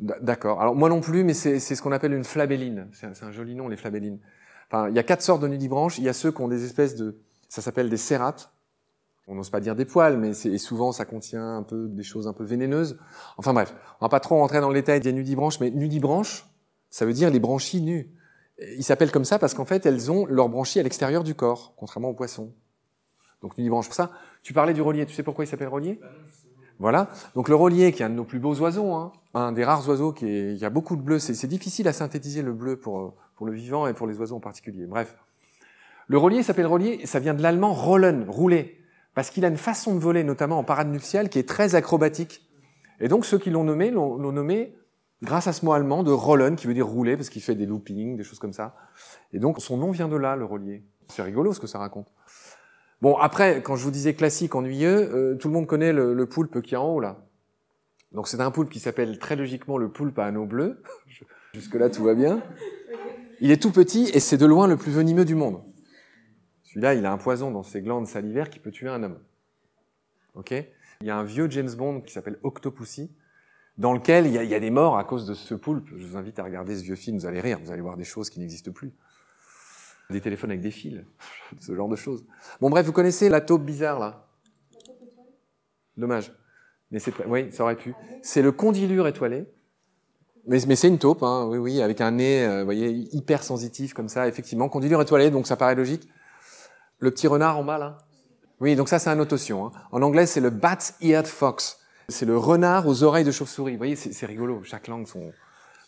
D'accord. 0.00 0.60
Alors, 0.60 0.74
moi 0.74 0.88
non 0.88 1.00
plus, 1.00 1.22
mais 1.24 1.34
c'est 1.34 1.58
ce 1.60 1.82
qu'on 1.82 1.92
appelle 1.92 2.12
une 2.12 2.24
flabelline. 2.24 2.88
C'est 2.92 3.22
un, 3.22 3.30
joli 3.30 3.54
nom, 3.54 3.68
les 3.68 3.76
flabellines. 3.76 4.18
Enfin, 4.70 4.88
il 4.88 4.96
y 4.96 4.98
a 4.98 5.02
quatre 5.02 5.22
sortes 5.22 5.42
de 5.42 5.48
nudibranches. 5.48 5.98
Il 5.98 6.04
y 6.04 6.08
a 6.08 6.12
ceux 6.12 6.32
qui 6.32 6.40
ont 6.40 6.48
des 6.48 6.64
espèces 6.64 6.96
de, 6.96 7.20
ça 7.48 7.60
s'appelle 7.60 7.90
des 7.90 7.96
cérates. 7.96 8.52
On 9.28 9.34
n'ose 9.34 9.50
pas 9.50 9.60
dire 9.60 9.76
des 9.76 9.84
poils, 9.84 10.18
mais 10.18 10.32
souvent 10.58 10.90
ça 10.90 11.04
contient 11.04 11.58
un 11.58 11.62
peu 11.62 11.86
des 11.88 12.02
choses 12.02 12.26
un 12.26 12.32
peu 12.32 12.42
vénéneuses. 12.42 12.98
Enfin 13.36 13.52
bref, 13.52 13.74
on 14.00 14.04
va 14.04 14.08
pas 14.08 14.18
trop 14.18 14.36
rentrer 14.36 14.60
dans 14.60 14.68
le 14.68 14.74
détail 14.74 15.00
des 15.00 15.12
nudibranches, 15.12 15.60
mais 15.60 15.70
nudibranches, 15.70 16.46
ça 16.90 17.06
veut 17.06 17.12
dire 17.12 17.30
les 17.30 17.38
branchies 17.38 17.82
nues. 17.82 18.10
Ils 18.58 18.82
s'appellent 18.82 19.12
comme 19.12 19.24
ça 19.24 19.38
parce 19.38 19.54
qu'en 19.54 19.64
fait, 19.64 19.86
elles 19.86 20.10
ont 20.10 20.26
leurs 20.26 20.48
branchies 20.48 20.80
à 20.80 20.82
l'extérieur 20.82 21.22
du 21.22 21.34
corps, 21.34 21.74
contrairement 21.76 22.08
aux 22.08 22.14
poissons. 22.14 22.52
Donc 23.42 23.56
nudibranche 23.58 23.86
pour 23.86 23.94
ça. 23.94 24.10
Tu 24.42 24.52
parlais 24.52 24.74
du 24.74 24.82
relier, 24.82 25.06
tu 25.06 25.14
sais 25.14 25.22
pourquoi 25.22 25.44
il 25.44 25.48
s'appelle 25.48 25.68
relier? 25.68 25.98
Bah 26.00 26.08
Voilà. 26.78 27.08
Donc 27.34 27.48
le 27.48 27.54
relier, 27.54 27.92
qui 27.92 28.02
est 28.02 28.06
un 28.06 28.10
de 28.10 28.14
nos 28.14 28.24
plus 28.24 28.40
beaux 28.40 28.56
oiseaux, 28.56 28.92
hein, 28.92 29.12
un 29.34 29.52
des 29.52 29.64
rares 29.64 29.88
oiseaux 29.88 30.12
qui, 30.12 30.26
est, 30.26 30.58
qui 30.58 30.64
a 30.64 30.70
beaucoup 30.70 30.96
de 30.96 31.02
bleu. 31.02 31.18
C'est 31.18 31.46
difficile 31.46 31.88
à 31.88 31.92
synthétiser 31.92 32.42
le 32.42 32.52
bleu 32.52 32.76
pour, 32.76 33.14
pour 33.36 33.46
le 33.46 33.52
vivant 33.52 33.86
et 33.86 33.94
pour 33.94 34.06
les 34.06 34.18
oiseaux 34.18 34.36
en 34.36 34.40
particulier. 34.40 34.86
Bref. 34.86 35.16
Le 36.08 36.18
relier 36.18 36.42
s'appelle 36.42 36.66
relier, 36.66 37.06
ça 37.06 37.20
vient 37.20 37.32
de 37.32 37.42
l'allemand 37.42 37.72
rollen, 37.72 38.28
rouler, 38.28 38.78
parce 39.14 39.30
qu'il 39.30 39.44
a 39.44 39.48
une 39.48 39.56
façon 39.56 39.94
de 39.94 40.00
voler, 40.00 40.24
notamment 40.24 40.58
en 40.58 40.64
parade 40.64 40.88
nuptiale, 40.88 41.28
qui 41.28 41.38
est 41.38 41.48
très 41.48 41.74
acrobatique. 41.74 42.46
Et 43.00 43.08
donc 43.08 43.24
ceux 43.24 43.38
qui 43.38 43.50
l'ont 43.50 43.64
nommé 43.64 43.90
l'ont 43.90 44.18
nommé 44.18 44.76
grâce 45.22 45.46
à 45.46 45.52
ce 45.52 45.64
mot 45.64 45.72
allemand 45.72 46.02
de 46.02 46.10
rollen, 46.10 46.56
qui 46.56 46.66
veut 46.66 46.74
dire 46.74 46.86
rouler, 46.86 47.16
parce 47.16 47.30
qu'il 47.30 47.40
fait 47.40 47.54
des 47.54 47.66
loopings, 47.66 48.16
des 48.16 48.24
choses 48.24 48.40
comme 48.40 48.52
ça. 48.52 48.74
Et 49.32 49.38
donc 49.38 49.60
son 49.60 49.76
nom 49.76 49.90
vient 49.90 50.08
de 50.08 50.16
là, 50.16 50.36
le 50.36 50.44
relier. 50.44 50.84
C'est 51.08 51.22
rigolo 51.22 51.52
ce 51.52 51.60
que 51.60 51.66
ça 51.66 51.78
raconte. 51.78 52.08
Bon, 53.00 53.16
après, 53.16 53.62
quand 53.62 53.76
je 53.76 53.84
vous 53.84 53.90
disais 53.90 54.14
classique, 54.14 54.54
ennuyeux, 54.54 55.10
euh, 55.14 55.34
tout 55.36 55.48
le 55.48 55.54
monde 55.54 55.66
connaît 55.66 55.92
le, 55.92 56.14
le 56.14 56.26
poulpe 56.26 56.60
qui 56.62 56.74
est 56.74 56.78
en 56.78 56.88
haut, 56.88 57.00
là. 57.00 57.24
Donc 58.14 58.28
c'est 58.28 58.40
un 58.40 58.50
poulpe 58.50 58.70
qui 58.70 58.80
s'appelle 58.80 59.18
très 59.18 59.36
logiquement 59.36 59.78
le 59.78 59.90
poulpe 59.90 60.18
à 60.18 60.26
anneaux 60.26 60.46
bleus. 60.46 60.82
Jusque-là, 61.54 61.90
tout 61.90 62.04
va 62.04 62.14
bien. 62.14 62.42
Il 63.40 63.50
est 63.50 63.60
tout 63.60 63.72
petit 63.72 64.10
et 64.14 64.20
c'est 64.20 64.36
de 64.36 64.46
loin 64.46 64.66
le 64.66 64.76
plus 64.76 64.92
venimeux 64.92 65.24
du 65.24 65.34
monde. 65.34 65.62
Celui-là, 66.64 66.94
il 66.94 67.04
a 67.04 67.12
un 67.12 67.18
poison 67.18 67.50
dans 67.50 67.62
ses 67.62 67.82
glandes 67.82 68.06
salivaires 68.06 68.48
qui 68.48 68.58
peut 68.58 68.70
tuer 68.70 68.88
un 68.88 69.02
homme. 69.02 69.18
Ok? 70.34 70.52
Il 71.00 71.06
y 71.06 71.10
a 71.10 71.16
un 71.16 71.24
vieux 71.24 71.50
James 71.50 71.74
Bond 71.74 72.00
qui 72.00 72.12
s'appelle 72.12 72.38
Octopussy, 72.42 73.10
dans 73.76 73.92
lequel 73.92 74.26
il 74.26 74.32
y, 74.32 74.38
a, 74.38 74.44
il 74.44 74.50
y, 74.50 74.54
a, 74.54 74.60
des 74.60 74.70
morts 74.70 74.96
à 74.96 75.04
cause 75.04 75.26
de 75.26 75.34
ce 75.34 75.54
poulpe. 75.54 75.88
Je 75.96 76.06
vous 76.06 76.16
invite 76.16 76.38
à 76.38 76.44
regarder 76.44 76.76
ce 76.76 76.82
vieux 76.82 76.94
film, 76.94 77.18
vous 77.18 77.26
allez 77.26 77.40
rire, 77.40 77.58
vous 77.62 77.72
allez 77.72 77.82
voir 77.82 77.96
des 77.96 78.04
choses 78.04 78.30
qui 78.30 78.40
n'existent 78.40 78.72
plus. 78.72 78.92
Des 80.10 80.20
téléphones 80.20 80.50
avec 80.50 80.62
des 80.62 80.70
fils, 80.70 81.02
ce 81.60 81.74
genre 81.74 81.88
de 81.88 81.96
choses. 81.96 82.24
Bon 82.60 82.70
bref, 82.70 82.86
vous 82.86 82.92
connaissez 82.92 83.28
la 83.28 83.40
taupe 83.40 83.64
bizarre 83.64 83.98
là? 83.98 84.28
Dommage. 85.96 86.32
Mais 86.92 86.98
c'est 86.98 87.12
oui, 87.26 87.50
ça 87.50 87.64
aurait 87.64 87.76
pu. 87.76 87.94
C'est 88.22 88.42
le 88.42 88.52
condylure 88.52 89.08
étoilé. 89.08 89.46
Mais, 90.46 90.58
mais 90.66 90.76
c'est 90.76 90.88
une 90.88 90.98
taupe, 90.98 91.22
hein, 91.22 91.46
oui, 91.48 91.58
oui, 91.58 91.82
avec 91.82 92.00
un 92.00 92.12
nez, 92.12 92.44
euh, 92.44 92.64
voyez, 92.64 92.90
hyper 93.12 93.42
sensitif 93.42 93.94
comme 93.94 94.08
ça, 94.08 94.28
effectivement. 94.28 94.68
Condylure 94.68 95.00
étoilé, 95.00 95.30
donc 95.30 95.46
ça 95.46 95.56
paraît 95.56 95.74
logique. 95.74 96.08
Le 96.98 97.10
petit 97.10 97.26
renard 97.26 97.58
en 97.58 97.64
bas 97.64 97.78
là. 97.78 97.98
Oui, 98.60 98.76
donc 98.76 98.88
ça 98.88 98.98
c'est 98.98 99.10
un 99.10 99.16
notation. 99.16 99.66
Hein. 99.66 99.72
En 99.90 100.02
anglais, 100.02 100.26
c'est 100.26 100.40
le 100.40 100.50
bat-eared 100.50 101.26
fox. 101.26 101.80
C'est 102.08 102.26
le 102.26 102.36
renard 102.36 102.86
aux 102.86 103.02
oreilles 103.02 103.24
de 103.24 103.30
chauve-souris. 103.30 103.72
Vous 103.72 103.78
voyez, 103.78 103.96
c'est 103.96 104.26
rigolo. 104.26 104.62
Chaque 104.64 104.86
langue. 104.88 105.06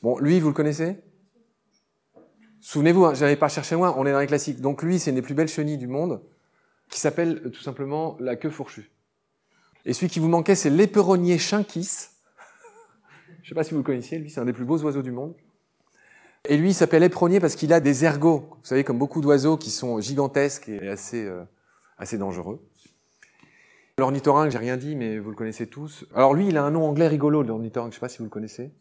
Bon, 0.02 0.18
lui, 0.18 0.40
vous 0.40 0.48
le 0.48 0.54
connaissez? 0.54 0.96
Souvenez-vous, 2.60 3.04
hein, 3.04 3.14
j'avais 3.14 3.36
pas 3.36 3.48
cherché 3.48 3.74
loin. 3.74 3.94
On 3.98 4.06
est 4.06 4.12
dans 4.12 4.20
les 4.20 4.26
classiques. 4.26 4.60
Donc 4.60 4.82
lui, 4.82 4.98
c'est 4.98 5.10
une 5.10 5.16
des 5.16 5.22
plus 5.22 5.34
belles 5.34 5.48
chenilles 5.48 5.76
du 5.76 5.86
monde, 5.86 6.22
qui 6.88 6.98
s'appelle 6.98 7.42
euh, 7.44 7.50
tout 7.50 7.60
simplement 7.60 8.16
la 8.20 8.36
queue 8.36 8.50
fourchue. 8.50 8.90
Et 9.86 9.92
celui 9.92 10.08
qui 10.08 10.18
vous 10.18 10.28
manquait, 10.28 10.54
c'est 10.54 10.70
l'éperonnier 10.70 11.38
chinquis. 11.38 12.08
Je 13.42 13.48
sais 13.48 13.54
pas 13.54 13.64
si 13.64 13.72
vous 13.72 13.78
le 13.78 13.84
connaissiez. 13.84 14.18
Lui, 14.18 14.30
c'est 14.30 14.40
un 14.40 14.46
des 14.46 14.52
plus 14.52 14.64
beaux 14.64 14.78
oiseaux 14.82 15.02
du 15.02 15.10
monde. 15.10 15.34
Et 16.46 16.56
lui, 16.56 16.70
il 16.70 16.74
s'appelle 16.74 17.02
éperonnier 17.02 17.40
parce 17.40 17.56
qu'il 17.56 17.72
a 17.72 17.80
des 17.80 18.04
ergots. 18.04 18.48
Vous 18.50 18.64
savez, 18.64 18.84
comme 18.84 18.98
beaucoup 18.98 19.20
d'oiseaux 19.20 19.56
qui 19.56 19.70
sont 19.70 20.00
gigantesques 20.00 20.68
et 20.68 20.88
assez, 20.88 21.24
euh, 21.24 21.42
assez 21.98 22.18
dangereux. 22.18 22.66
L'ornithorynque, 23.98 24.50
j'ai 24.50 24.58
rien 24.58 24.76
dit, 24.76 24.96
mais 24.96 25.18
vous 25.18 25.30
le 25.30 25.36
connaissez 25.36 25.66
tous. 25.66 26.04
Alors 26.14 26.34
lui, 26.34 26.48
il 26.48 26.56
a 26.56 26.64
un 26.64 26.70
nom 26.70 26.84
anglais 26.84 27.06
rigolo, 27.06 27.42
l'ornithorynque, 27.42 27.92
je 27.92 27.96
sais 27.96 28.00
pas 28.00 28.08
si 28.08 28.18
vous 28.18 28.24
le 28.24 28.30
connaissez. 28.30 28.72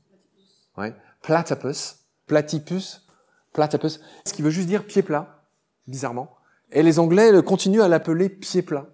Ouais. 0.78 0.94
Platypus. 1.22 2.00
Platypus. 2.26 3.06
Platypus. 3.54 4.02
Ce 4.26 4.34
qui 4.34 4.42
veut 4.42 4.50
juste 4.50 4.68
dire 4.68 4.86
pied 4.86 5.04
plat, 5.04 5.44
bizarrement. 5.88 6.36
Et 6.72 6.82
les 6.82 7.00
Anglais 7.00 7.32
continuent 7.44 7.82
à 7.82 7.88
l'appeler 7.88 8.28
pied 8.30 8.63
plat. 8.63 8.88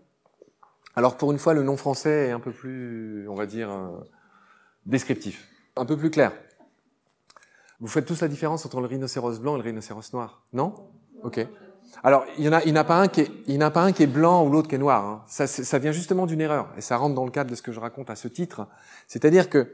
Alors 1.00 1.16
pour 1.16 1.32
une 1.32 1.40
fois, 1.40 1.54
le 1.54 1.64
nom 1.64 1.78
français 1.78 2.28
est 2.28 2.32
un 2.32 2.42
peu 2.42 2.52
plus, 2.52 3.26
on 3.30 3.34
va 3.34 3.46
dire, 3.46 3.72
euh, 3.72 3.88
descriptif. 4.86 5.48
Un 5.78 5.86
peu 5.86 5.96
plus 5.96 6.10
clair. 6.10 6.34
Vous 7.80 7.88
faites 7.88 8.06
tous 8.06 8.20
la 8.20 8.28
différence 8.28 8.66
entre 8.66 8.82
le 8.82 8.88
rhinocéros 8.88 9.40
blanc 9.40 9.56
et 9.56 9.60
le 9.60 9.64
rhinocéros 9.64 10.12
noir, 10.12 10.44
non? 10.52 10.74
Ok. 11.24 11.48
Alors, 12.04 12.26
il 12.38 12.42
n'y 12.42 12.50
en 12.50 12.52
a, 12.52 12.64
il 12.66 12.74
pas 12.74 13.00
un 13.00 13.08
qui 13.08 13.22
est, 13.22 13.70
pas 13.72 13.82
un 13.82 13.94
qui 13.94 14.04
est 14.04 14.08
blanc 14.08 14.46
ou 14.46 14.50
l'autre 14.50 14.68
qui 14.68 14.76
est 14.76 14.78
noir. 14.78 15.06
Hein. 15.06 15.24
Ça, 15.30 15.48
ça 15.48 15.80
vient 15.80 15.94
justement 15.94 16.26
d'une 16.26 16.42
erreur, 16.42 16.68
et 16.76 16.82
ça 16.82 16.98
rentre 16.98 17.16
dans 17.16 17.24
le 17.24 17.32
cadre 17.32 17.50
de 17.50 17.56
ce 17.56 17.62
que 17.62 17.72
je 17.72 17.80
raconte 17.80 18.10
à 18.10 18.18
ce 18.18 18.28
titre. 18.28 18.68
C'est-à-dire 19.08 19.50
que, 19.50 19.72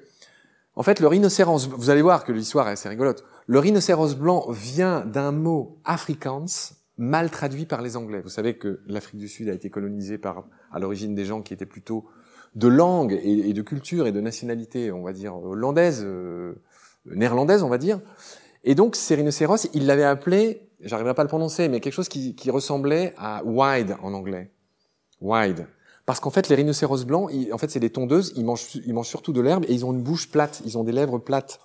en 0.75 0.83
fait, 0.83 0.99
le 0.99 1.07
rhinocéros, 1.07 1.69
vous 1.69 1.89
allez 1.89 2.03
voir 2.03 2.23
que 2.23 2.33
l'histoire 2.33 2.67
est 2.67 2.73
assez 2.73 2.88
rigolote. 2.88 3.23
Le 3.47 3.57
rhinocéros 3.57 4.13
blanc 4.13 4.45
vient 4.51 5.03
d'un 5.03 5.31
mot 5.31 5.79
afrikaans 5.85 6.75
mal 6.97 7.29
traduit 7.29 7.65
par 7.65 7.81
les 7.81 7.97
Anglais. 7.97 8.21
Vous 8.21 8.29
savez 8.29 8.55
que 8.55 8.81
l'Afrique 8.88 9.19
du 9.19 9.27
Sud 9.27 9.49
a 9.49 9.53
été 9.53 9.69
colonisée 9.69 10.17
par, 10.17 10.45
à 10.71 10.79
l'origine 10.79 11.15
des 11.15 11.25
gens 11.25 11.41
qui 11.41 11.53
étaient 11.53 11.65
plutôt 11.65 12.05
de 12.55 12.67
langue 12.67 13.19
et, 13.23 13.51
de 13.51 13.62
culture 13.62 14.08
et 14.08 14.13
de 14.13 14.21
nationalité, 14.21 14.91
on 14.91 15.03
va 15.03 15.12
dire 15.12 15.36
hollandaise, 15.36 16.03
euh, 16.05 16.55
néerlandaise, 17.05 17.63
on 17.63 17.69
va 17.69 17.77
dire. 17.77 17.99
Et 18.63 18.75
donc, 18.75 18.95
ces 18.95 19.15
rhinocéros, 19.15 19.67
ils 19.73 19.86
l'avaient 19.86 20.05
appelé 20.05 20.65
j'arriverai 20.81 21.13
pas 21.13 21.21
à 21.21 21.25
le 21.25 21.29
prononcer, 21.29 21.67
mais 21.67 21.79
quelque 21.79 21.93
chose 21.93 22.10
qui, 22.10 22.36
qui 22.36 22.51
ressemblait 22.51 23.13
à 23.17 23.43
wide 23.43 23.95
en 24.01 24.13
anglais. 24.13 24.51
Wide. 25.21 25.67
Parce 26.05 26.19
qu'en 26.19 26.29
fait, 26.29 26.49
les 26.49 26.55
rhinocéros 26.55 27.05
blancs, 27.05 27.31
en 27.51 27.58
fait, 27.58 27.71
c'est 27.71 27.79
des 27.79 27.89
tondeuses, 27.89 28.34
ils 28.36 28.45
mangent, 28.45 28.75
ils 28.86 28.93
mangent 28.93 29.08
surtout 29.08 29.34
de 29.34 29.41
l'herbe 29.41 29.65
et 29.67 29.73
ils 29.73 29.86
ont 29.86 29.93
une 29.93 30.03
bouche 30.03 30.29
plate, 30.29 30.62
ils 30.65 30.77
ont 30.77 30.84
des 30.84 30.91
lèvres 30.91 31.17
plates. 31.17 31.60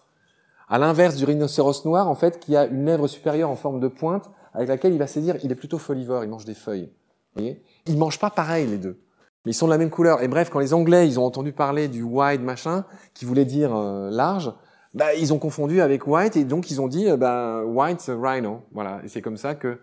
À 0.69 0.79
l'inverse 0.79 1.17
du 1.17 1.25
rhinocéros 1.25 1.85
noir, 1.85 2.09
en 2.09 2.15
fait, 2.15 2.39
qui 2.39 2.57
a 2.57 2.67
une 2.67 2.87
lèvre 2.87 3.07
supérieure 3.07 3.51
en 3.51 3.57
forme 3.57 3.81
de 3.81 3.89
pointe, 3.89 4.31
avec 4.55 4.69
laquelle 4.69 4.93
il 4.93 4.99
va 4.99 5.07
se 5.07 5.19
dire, 5.19 5.37
il 5.43 5.51
est 5.51 5.57
plutôt 5.57 5.79
folivore, 5.79 6.25
il 6.25 6.31
mange 6.31 6.45
des 6.45 6.55
feuilles. 6.55 6.91
Vous 7.35 7.43
voyez? 7.43 7.63
Ils 7.87 7.97
mangent 7.97 8.19
pas 8.19 8.31
pareil, 8.31 8.67
les 8.67 8.79
deux. 8.79 9.01
Mais 9.45 9.53
ils 9.53 9.55
sont 9.55 9.67
de 9.67 9.73
la 9.73 9.79
même 9.79 9.91
couleur. 9.91 10.23
Et 10.23 10.29
bref, 10.29 10.51
quand 10.51 10.59
les 10.59 10.75
Anglais, 10.75 11.07
ils 11.07 11.19
ont 11.19 11.25
entendu 11.25 11.53
parler 11.53 11.89
du 11.89 12.03
wide 12.03 12.43
machin, 12.43 12.85
qui 13.15 13.25
voulait 13.25 13.45
dire 13.45 13.75
euh, 13.75 14.11
large, 14.11 14.53
bah, 14.93 15.15
ils 15.15 15.33
ont 15.33 15.39
confondu 15.39 15.81
avec 15.81 16.07
white 16.07 16.37
et 16.37 16.45
donc 16.45 16.71
ils 16.71 16.81
ont 16.81 16.89
dit 16.89 17.07
bah, 17.17 17.65
white 17.65 18.11
rhino. 18.21 18.63
Voilà, 18.73 19.01
et 19.05 19.09
c'est 19.09 19.23
comme 19.23 19.37
ça 19.37 19.55
que 19.55 19.79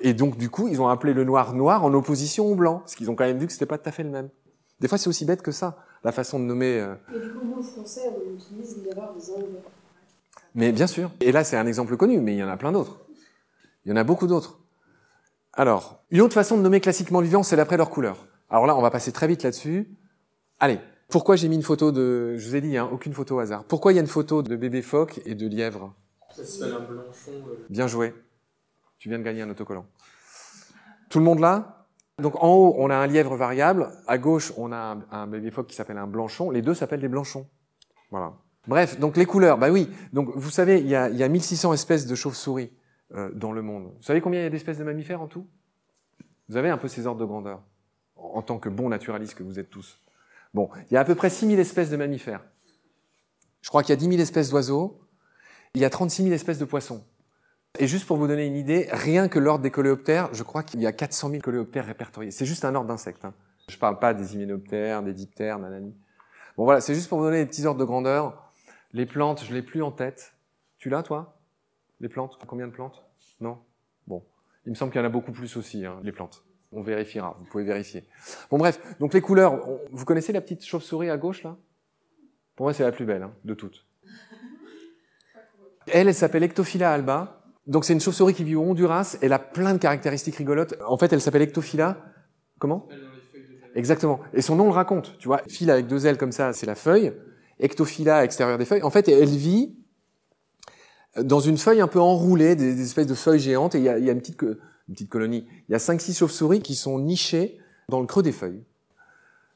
et 0.00 0.12
donc 0.12 0.36
du 0.36 0.50
coup 0.50 0.68
ils 0.68 0.80
ont 0.80 0.88
appelé 0.88 1.12
le 1.12 1.24
noir 1.24 1.54
noir 1.54 1.84
en 1.84 1.92
opposition 1.94 2.46
au 2.46 2.54
blanc, 2.54 2.78
parce 2.78 2.94
qu'ils 2.94 3.10
ont 3.10 3.14
quand 3.14 3.24
même 3.24 3.38
vu 3.38 3.46
que 3.46 3.52
c'était 3.52 3.66
pas 3.66 3.78
tout 3.78 3.88
à 3.88 3.92
fait 3.92 4.02
le 4.02 4.10
même. 4.10 4.28
Des 4.80 4.88
fois 4.88 4.98
c'est 4.98 5.08
aussi 5.08 5.24
bête 5.24 5.42
que 5.42 5.52
ça, 5.52 5.76
la 6.02 6.12
façon 6.12 6.38
de 6.38 6.44
nommer. 6.44 6.80
Euh... 6.80 6.94
Et 7.14 7.18
du 7.18 7.32
coup, 7.32 7.44
nous, 7.44 7.62
français, 7.62 8.02
on 8.08 8.34
utilise 8.34 8.82
l'erreur 8.84 9.14
des 9.14 9.30
Anglais. 9.30 9.60
Mais 10.54 10.72
bien 10.72 10.86
sûr. 10.86 11.10
Et 11.20 11.32
là 11.32 11.42
c'est 11.42 11.56
un 11.56 11.66
exemple 11.66 11.96
connu, 11.96 12.20
mais 12.20 12.34
il 12.34 12.38
y 12.38 12.44
en 12.44 12.48
a 12.48 12.56
plein 12.56 12.72
d'autres. 12.72 13.03
Il 13.84 13.90
y 13.90 13.92
en 13.92 13.96
a 13.96 14.04
beaucoup 14.04 14.26
d'autres. 14.26 14.60
Alors, 15.52 16.02
une 16.10 16.20
autre 16.20 16.34
façon 16.34 16.56
de 16.56 16.62
nommer 16.62 16.80
classiquement 16.80 17.20
vivant, 17.20 17.42
c'est 17.42 17.56
d'après 17.56 17.76
leur 17.76 17.90
couleur. 17.90 18.26
Alors 18.50 18.66
là, 18.66 18.76
on 18.76 18.82
va 18.82 18.90
passer 18.90 19.12
très 19.12 19.26
vite 19.26 19.42
là-dessus. 19.42 19.88
Allez, 20.58 20.80
pourquoi 21.08 21.36
j'ai 21.36 21.48
mis 21.48 21.56
une 21.56 21.62
photo 21.62 21.92
de... 21.92 22.36
Je 22.36 22.48
vous 22.48 22.56
ai 22.56 22.60
dit, 22.60 22.76
hein, 22.76 22.88
aucune 22.90 23.12
photo 23.12 23.36
au 23.36 23.38
hasard. 23.38 23.64
Pourquoi 23.64 23.92
il 23.92 23.96
y 23.96 23.98
a 23.98 24.00
une 24.00 24.08
photo 24.08 24.42
de 24.42 24.56
bébé 24.56 24.82
phoque 24.82 25.20
et 25.26 25.34
de 25.34 25.46
lièvre? 25.46 25.94
Ça 26.34 26.44
s'appelle 26.44 26.74
un 26.74 26.80
blanchon. 26.80 27.30
Euh. 27.30 27.66
Bien 27.70 27.86
joué. 27.86 28.14
Tu 28.98 29.08
viens 29.08 29.18
de 29.18 29.24
gagner 29.24 29.42
un 29.42 29.50
autocollant. 29.50 29.86
Tout 31.08 31.18
le 31.18 31.24
monde 31.24 31.38
là? 31.38 31.86
Donc 32.18 32.42
en 32.42 32.54
haut, 32.54 32.74
on 32.78 32.90
a 32.90 32.96
un 32.96 33.06
lièvre 33.06 33.36
variable. 33.36 33.90
À 34.06 34.18
gauche, 34.18 34.52
on 34.56 34.72
a 34.72 34.98
un, 35.10 35.26
bébé 35.26 35.50
phoque 35.50 35.66
qui 35.66 35.76
s'appelle 35.76 35.98
un 35.98 36.06
blanchon. 36.06 36.50
Les 36.50 36.62
deux 36.62 36.74
s'appellent 36.74 37.00
des 37.00 37.08
blanchons. 37.08 37.46
Voilà. 38.10 38.32
Bref, 38.66 38.98
donc 38.98 39.16
les 39.16 39.26
couleurs, 39.26 39.58
bah 39.58 39.70
oui. 39.70 39.90
Donc 40.12 40.30
vous 40.34 40.50
savez, 40.50 40.80
il 40.80 40.88
y 40.88 40.94
a, 40.94 41.10
il 41.10 41.16
y 41.16 41.22
a 41.22 41.28
1600 41.28 41.72
espèces 41.74 42.06
de 42.06 42.14
chauves-souris 42.14 42.70
euh, 43.14 43.30
dans 43.32 43.52
le 43.52 43.62
monde. 43.62 43.92
Vous 43.96 44.02
savez 44.02 44.20
combien 44.20 44.40
il 44.40 44.44
y 44.44 44.46
a 44.46 44.50
d'espèces 44.50 44.78
de 44.78 44.84
mammifères 44.84 45.20
en 45.20 45.26
tout? 45.28 45.46
Vous 46.48 46.56
avez 46.56 46.68
un 46.68 46.78
peu 46.78 46.88
ces 46.88 47.06
ordres 47.06 47.20
de 47.20 47.24
grandeur, 47.24 47.62
en 48.16 48.42
tant 48.42 48.58
que 48.58 48.68
bons 48.68 48.88
naturalistes 48.88 49.34
que 49.34 49.42
vous 49.42 49.58
êtes 49.58 49.70
tous. 49.70 49.98
Bon, 50.52 50.68
il 50.90 50.94
y 50.94 50.96
a 50.96 51.00
à 51.00 51.04
peu 51.04 51.14
près 51.14 51.30
6000 51.30 51.58
espèces 51.58 51.90
de 51.90 51.96
mammifères. 51.96 52.44
Je 53.62 53.70
crois 53.70 53.82
qu'il 53.82 53.90
y 53.90 53.92
a 53.94 53.96
10 53.96 54.08
000 54.08 54.20
espèces 54.20 54.50
d'oiseaux. 54.50 55.00
Il 55.74 55.80
y 55.80 55.84
a 55.84 55.90
36 55.90 56.24
000 56.24 56.34
espèces 56.34 56.58
de 56.58 56.64
poissons. 56.64 57.04
Et 57.78 57.88
juste 57.88 58.06
pour 58.06 58.18
vous 58.18 58.28
donner 58.28 58.46
une 58.46 58.54
idée, 58.54 58.88
rien 58.92 59.26
que 59.26 59.38
l'ordre 59.38 59.62
des 59.62 59.70
coléoptères, 59.70 60.32
je 60.32 60.42
crois 60.44 60.62
qu'il 60.62 60.80
y 60.80 60.86
a 60.86 60.92
400 60.92 61.30
000 61.30 61.42
coléoptères 61.42 61.86
répertoriés. 61.86 62.30
C'est 62.30 62.46
juste 62.46 62.64
un 62.64 62.74
ordre 62.74 62.86
d'insectes. 62.86 63.24
Hein. 63.24 63.34
Je 63.68 63.74
ne 63.74 63.80
parle 63.80 63.98
pas 63.98 64.14
des 64.14 64.34
hyménoptères, 64.34 65.02
des 65.02 65.12
diptères, 65.12 65.58
nanani. 65.58 65.94
Bon 66.56 66.64
voilà, 66.64 66.80
c'est 66.80 66.94
juste 66.94 67.08
pour 67.08 67.18
vous 67.18 67.24
donner 67.24 67.38
des 67.38 67.46
petits 67.46 67.66
ordres 67.66 67.80
de 67.80 67.84
grandeur. 67.84 68.52
Les 68.92 69.06
plantes, 69.06 69.42
je 69.44 69.52
l'ai 69.52 69.62
plus 69.62 69.82
en 69.82 69.90
tête. 69.90 70.34
Tu 70.78 70.88
l'as 70.88 71.02
toi? 71.02 71.38
Les 72.00 72.08
plantes? 72.08 72.38
Combien 72.46 72.68
de 72.68 72.72
plantes? 72.72 73.03
Non 73.44 73.58
Bon. 74.06 74.22
Il 74.64 74.70
me 74.70 74.74
semble 74.74 74.90
qu'il 74.90 75.00
y 75.00 75.04
en 75.04 75.06
a 75.06 75.10
beaucoup 75.10 75.32
plus 75.32 75.54
aussi, 75.58 75.84
hein, 75.84 76.00
les 76.02 76.12
plantes. 76.12 76.42
On 76.72 76.80
vérifiera, 76.80 77.36
vous 77.38 77.44
pouvez 77.44 77.62
vérifier. 77.64 78.04
Bon 78.50 78.56
bref, 78.56 78.80
donc 78.98 79.12
les 79.12 79.20
couleurs, 79.20 79.68
on- 79.68 79.80
vous 79.92 80.04
connaissez 80.06 80.32
la 80.32 80.40
petite 80.40 80.64
chauve-souris 80.64 81.10
à 81.10 81.16
gauche 81.18 81.42
là? 81.44 81.56
Pour 82.56 82.64
moi 82.64 82.72
c'est 82.72 82.82
la 82.84 82.90
plus 82.90 83.04
belle 83.04 83.22
hein, 83.22 83.32
de 83.44 83.52
toutes. 83.54 83.86
Elle, 85.88 86.08
elle 86.08 86.14
s'appelle 86.14 86.42
Ectophila 86.42 86.90
alba. 86.92 87.42
Donc 87.66 87.84
c'est 87.84 87.92
une 87.92 88.00
chauve-souris 88.00 88.32
qui 88.34 88.44
vit 88.44 88.54
au 88.56 88.62
Honduras. 88.62 89.18
Elle 89.20 89.32
a 89.34 89.38
plein 89.38 89.74
de 89.74 89.78
caractéristiques 89.78 90.36
rigolotes. 90.36 90.74
En 90.86 90.96
fait, 90.96 91.12
elle 91.12 91.20
s'appelle 91.20 91.42
Ectophila. 91.42 91.98
Comment? 92.58 92.88
Exactement. 93.74 94.20
Et 94.32 94.40
son 94.40 94.56
nom 94.56 94.64
le 94.64 94.70
raconte. 94.72 95.16
Tu 95.18 95.28
vois, 95.28 95.42
file 95.48 95.70
avec 95.70 95.86
deux 95.86 96.06
ailes 96.06 96.16
comme 96.16 96.32
ça, 96.32 96.52
c'est 96.54 96.66
la 96.66 96.74
feuille. 96.74 97.12
Ectophila 97.60 98.16
à 98.18 98.22
l'extérieur 98.22 98.56
des 98.58 98.64
feuilles. 98.64 98.82
En 98.82 98.90
fait, 98.90 99.08
elle 99.08 99.28
vit 99.28 99.76
dans 101.20 101.40
une 101.40 101.58
feuille 101.58 101.80
un 101.80 101.88
peu 101.88 102.00
enroulée, 102.00 102.56
des, 102.56 102.80
espèces 102.82 103.06
de 103.06 103.14
feuilles 103.14 103.40
géantes. 103.40 103.74
Et 103.74 103.78
il 103.78 103.84
y 103.84 103.88
a, 103.88 103.98
y 103.98 104.08
a 104.08 104.12
une, 104.12 104.20
petite, 104.20 104.42
une 104.42 104.94
petite 104.94 105.10
colonie. 105.10 105.46
Il 105.68 105.72
y 105.72 105.74
a 105.74 105.78
cinq, 105.78 106.00
six 106.00 106.16
chauves-souris 106.16 106.60
qui 106.60 106.74
sont 106.74 106.98
nichées 106.98 107.58
dans 107.88 108.00
le 108.00 108.06
creux 108.06 108.22
des 108.22 108.32
feuilles. 108.32 108.62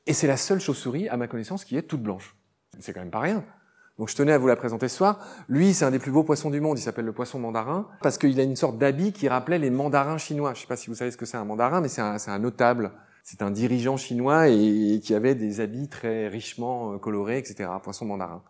Et 0.07 0.15
c'est 0.15 0.27
la 0.27 0.37
seule 0.37 0.61
chauve-souris, 0.61 1.09
à 1.09 1.17
ma 1.17 1.29
connaissance, 1.29 1.65
qui 1.65 1.77
est 1.77 1.83
toute 1.83 2.03
blanche. 2.03 2.37
C'est 2.79 2.93
quand 2.93 3.01
même 3.01 3.11
pas 3.11 3.21
rien. 3.21 3.45
Donc 3.99 4.09
je 4.09 4.15
tenais 4.15 4.33
à 4.33 4.39
vous 4.39 4.47
la 4.47 4.57
présenter 4.57 4.89
ce 4.89 4.97
soir. 4.97 5.19
Lui, 5.49 5.75
c'est 5.75 5.85
un 5.85 5.91
des 5.91 5.99
plus 5.99 6.13
beaux 6.13 6.23
poissons 6.23 6.51
du 6.51 6.61
monde. 6.61 6.79
Il 6.79 6.83
s'appelle 6.83 7.05
le 7.05 7.13
poisson 7.13 7.41
mandarin 7.41 7.89
parce 8.01 8.17
qu'il 8.17 8.39
a 8.39 8.45
une 8.45 8.57
sorte 8.57 8.79
d'habit 8.79 9.13
qui 9.13 9.29
rappelait 9.29 9.59
les 9.59 9.71
mandarins 9.71 10.19
chinois. 10.19 10.55
Je 10.55 10.61
sais 10.61 10.67
pas 10.67 10.77
si 10.77 10.89
vous 10.89 10.95
savez 10.95 11.11
ce 11.11 11.17
que 11.17 11.27
c'est 11.27 11.37
un 11.37 11.45
mandarin, 11.45 11.81
mais 11.81 11.89
c'est 11.89 12.01
un, 12.01 12.17
un 12.25 12.39
notable. 12.39 12.93
C'est 13.25 13.43
un 13.43 13.51
dirigeant 13.51 13.97
chinois 13.97 14.49
et, 14.49 14.95
et 14.95 15.01
qui 15.01 15.15
avait 15.15 15.35
des 15.35 15.61
habits 15.61 15.89
très 15.89 16.29
richement 16.29 16.95
euh, 16.95 16.99
colorés, 16.99 17.39
etc. 17.39 17.69
Poisson 17.83 18.07
mandarin. 18.07 18.43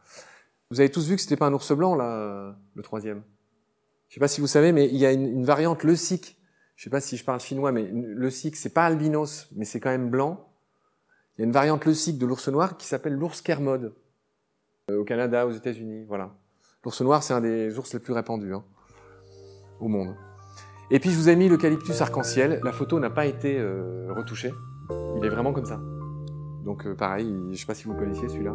Vous 0.70 0.80
avez 0.80 0.90
tous 0.90 1.08
vu 1.08 1.16
que 1.16 1.22
c'était 1.22 1.36
pas 1.36 1.46
un 1.46 1.54
ours 1.54 1.72
blanc 1.72 1.94
là, 1.94 2.54
le 2.74 2.82
troisième. 2.82 3.22
Je 4.08 4.14
sais 4.14 4.20
pas 4.20 4.28
si 4.28 4.40
vous 4.40 4.46
savez, 4.46 4.72
mais 4.72 4.86
il 4.86 4.96
y 4.96 5.06
a 5.06 5.12
une, 5.12 5.26
une 5.26 5.44
variante 5.44 5.82
le 5.82 5.96
sikh. 5.96 6.38
Je 6.76 6.84
sais 6.84 6.90
pas 6.90 7.00
si 7.00 7.16
je 7.16 7.24
parle 7.24 7.40
chinois, 7.40 7.72
mais 7.72 7.90
le 7.92 8.30
sikh 8.30 8.54
c'est 8.54 8.72
pas 8.72 8.84
albinos, 8.84 9.48
mais 9.56 9.64
c'est 9.64 9.80
quand 9.80 9.90
même 9.90 10.10
blanc. 10.10 10.48
Il 11.36 11.42
y 11.42 11.44
a 11.44 11.46
une 11.46 11.52
variante 11.52 11.84
le 11.84 12.18
de 12.18 12.26
l'ours 12.26 12.48
noir 12.48 12.76
qui 12.76 12.86
s'appelle 12.86 13.14
l'ours 13.14 13.40
kermode 13.40 13.94
euh, 14.90 14.98
au 14.98 15.04
Canada, 15.04 15.46
aux 15.46 15.52
États-Unis, 15.52 16.04
voilà. 16.06 16.34
L'ours 16.84 17.00
noir, 17.00 17.22
c'est 17.22 17.32
un 17.32 17.40
des 17.40 17.78
ours 17.78 17.92
les 17.94 18.00
plus 18.00 18.12
répandus 18.12 18.52
hein, 18.54 18.64
au 19.80 19.88
monde. 19.88 20.14
Et 20.90 21.00
puis 21.00 21.10
je 21.10 21.16
vous 21.16 21.28
ai 21.28 21.36
mis 21.36 21.48
l'eucalyptus 21.48 22.00
arc-en-ciel. 22.00 22.60
La 22.62 22.72
photo 22.72 22.98
n'a 23.00 23.10
pas 23.10 23.26
été 23.26 23.58
euh, 23.58 24.12
retouchée. 24.12 24.52
Il 25.16 25.24
est 25.24 25.28
vraiment 25.28 25.52
comme 25.52 25.66
ça. 25.66 25.80
Donc 26.64 26.86
euh, 26.86 26.94
pareil, 26.94 27.34
je 27.52 27.56
sais 27.58 27.66
pas 27.66 27.74
si 27.74 27.84
vous 27.84 27.94
connaissiez 27.94 28.28
celui-là. 28.28 28.54